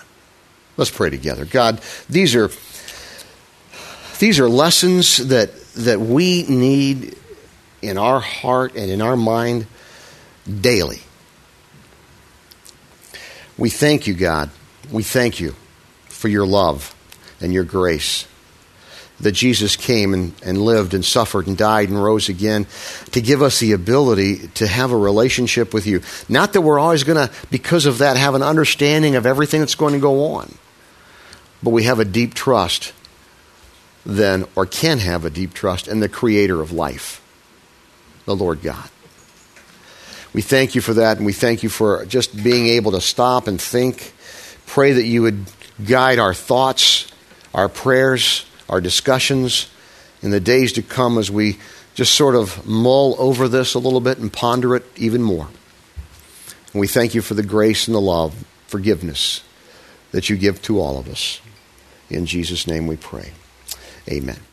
Let's 0.77 0.91
pray 0.91 1.11
together. 1.11 1.45
God, 1.45 1.81
these 2.09 2.35
are 2.35 2.49
these 4.21 4.39
are 4.39 4.49
lessons 4.49 5.17
that 5.17 5.51
that 5.75 5.99
we 6.01 6.45
need 6.45 7.17
in 7.83 7.99
our 7.99 8.21
heart 8.21 8.75
and 8.77 8.91
in 8.91 9.01
our 9.03 9.17
mind 9.17 9.67
daily. 10.61 11.01
We 13.57 13.71
thank 13.71 14.07
you, 14.07 14.15
God. 14.15 14.51
We 14.91 15.03
thank 15.03 15.41
you 15.41 15.55
for 16.09 16.29
your 16.29 16.47
love 16.47 16.95
and 17.41 17.53
your 17.53 17.65
grace 17.65 18.27
that 19.21 19.33
Jesus 19.33 19.77
came 19.77 20.15
and, 20.15 20.35
and 20.43 20.59
lived 20.59 20.95
and 20.95 21.05
suffered 21.05 21.47
and 21.47 21.57
died 21.57 21.89
and 21.89 22.03
rose 22.03 22.29
again 22.29 22.67
to 23.13 23.21
give 23.21 23.43
us 23.43 23.61
the 23.61 23.73
ability 23.73 24.49
to 24.49 24.67
have 24.67 24.93
a 24.93 24.97
relationship 24.97 25.75
with 25.75 25.87
you. 25.87 26.01
Not 26.29 26.55
that 26.55 26.63
we're 26.63 26.79
always 26.79 27.05
going 27.05 27.29
to, 27.29 27.35
because 27.51 27.85
of 27.85 27.99
that, 27.99 28.17
have 28.17 28.35
an 28.35 28.43
understanding 28.43 29.17
of 29.17 29.27
everything 29.27 29.61
that's 29.61 29.75
going 29.75 29.93
to 29.93 30.01
go 30.01 30.25
on, 30.25 30.55
but 31.63 31.71
we 31.71 31.85
have 31.85 32.01
a 32.01 32.05
deep 32.05 32.33
trust 32.33 32.95
then, 34.05 34.47
or 34.55 34.67
can 34.67 34.99
have 34.99 35.25
a 35.25 35.31
deep 35.31 35.55
trust 35.55 35.89
in 35.89 36.01
the 36.01 36.09
creator 36.09 36.61
of 36.61 36.73
life, 36.73 37.23
the 38.25 38.35
Lord 38.35 38.63
God. 38.63 38.89
We 40.33 40.43
thank 40.43 40.75
you 40.75 40.81
for 40.81 40.95
that, 40.95 41.17
and 41.17 41.27
we 41.27 41.33
thank 41.33 41.63
you 41.63 41.69
for 41.69 42.05
just 42.07 42.43
being 42.43 42.69
able 42.69 42.93
to 42.93 43.01
stop 43.01 43.49
and 43.49 43.61
think. 43.61 44.13
Pray 44.67 44.93
that 44.93 45.05
you 45.05 45.23
would 45.23 45.45
guide 45.85 46.19
our 46.19 46.35
thoughts, 46.35 47.11
our 47.53 47.69
prayers, 47.69 48.47
our 48.69 48.81
discussions 48.81 49.69
in 50.23 50.31
the 50.31 50.41
days 50.41 50.73
to 50.75 50.83
come 50.83 51.19
as 51.19 51.31
we 51.31 51.59
just 51.95 52.15
sort 52.15 52.37
of 52.37 52.67
mull 52.67 53.17
over 53.19 53.49
this 53.49 53.75
a 53.75 53.79
little 53.79 54.01
bit 54.01 54.19
and 54.19 54.33
ponder 54.33 54.77
it 54.77 54.85
even 54.97 55.23
more. 55.23 55.49
And 56.73 56.81
we 56.81 56.87
thank 56.87 57.15
you 57.15 57.23
for 57.23 57.35
the 57.35 57.43
grace 57.43 57.89
and 57.89 57.95
the 57.95 58.01
love, 58.01 58.45
forgiveness 58.69 59.43
that 60.13 60.31
you 60.31 60.37
give 60.37 60.63
to 60.63 60.79
all 60.79 60.99
of 60.99 61.09
us. 61.09 61.41
In 62.09 62.27
Jesus' 62.27 62.67
name 62.67 62.87
we 62.87 62.97
pray. 62.97 63.33
Amen. 64.09 64.50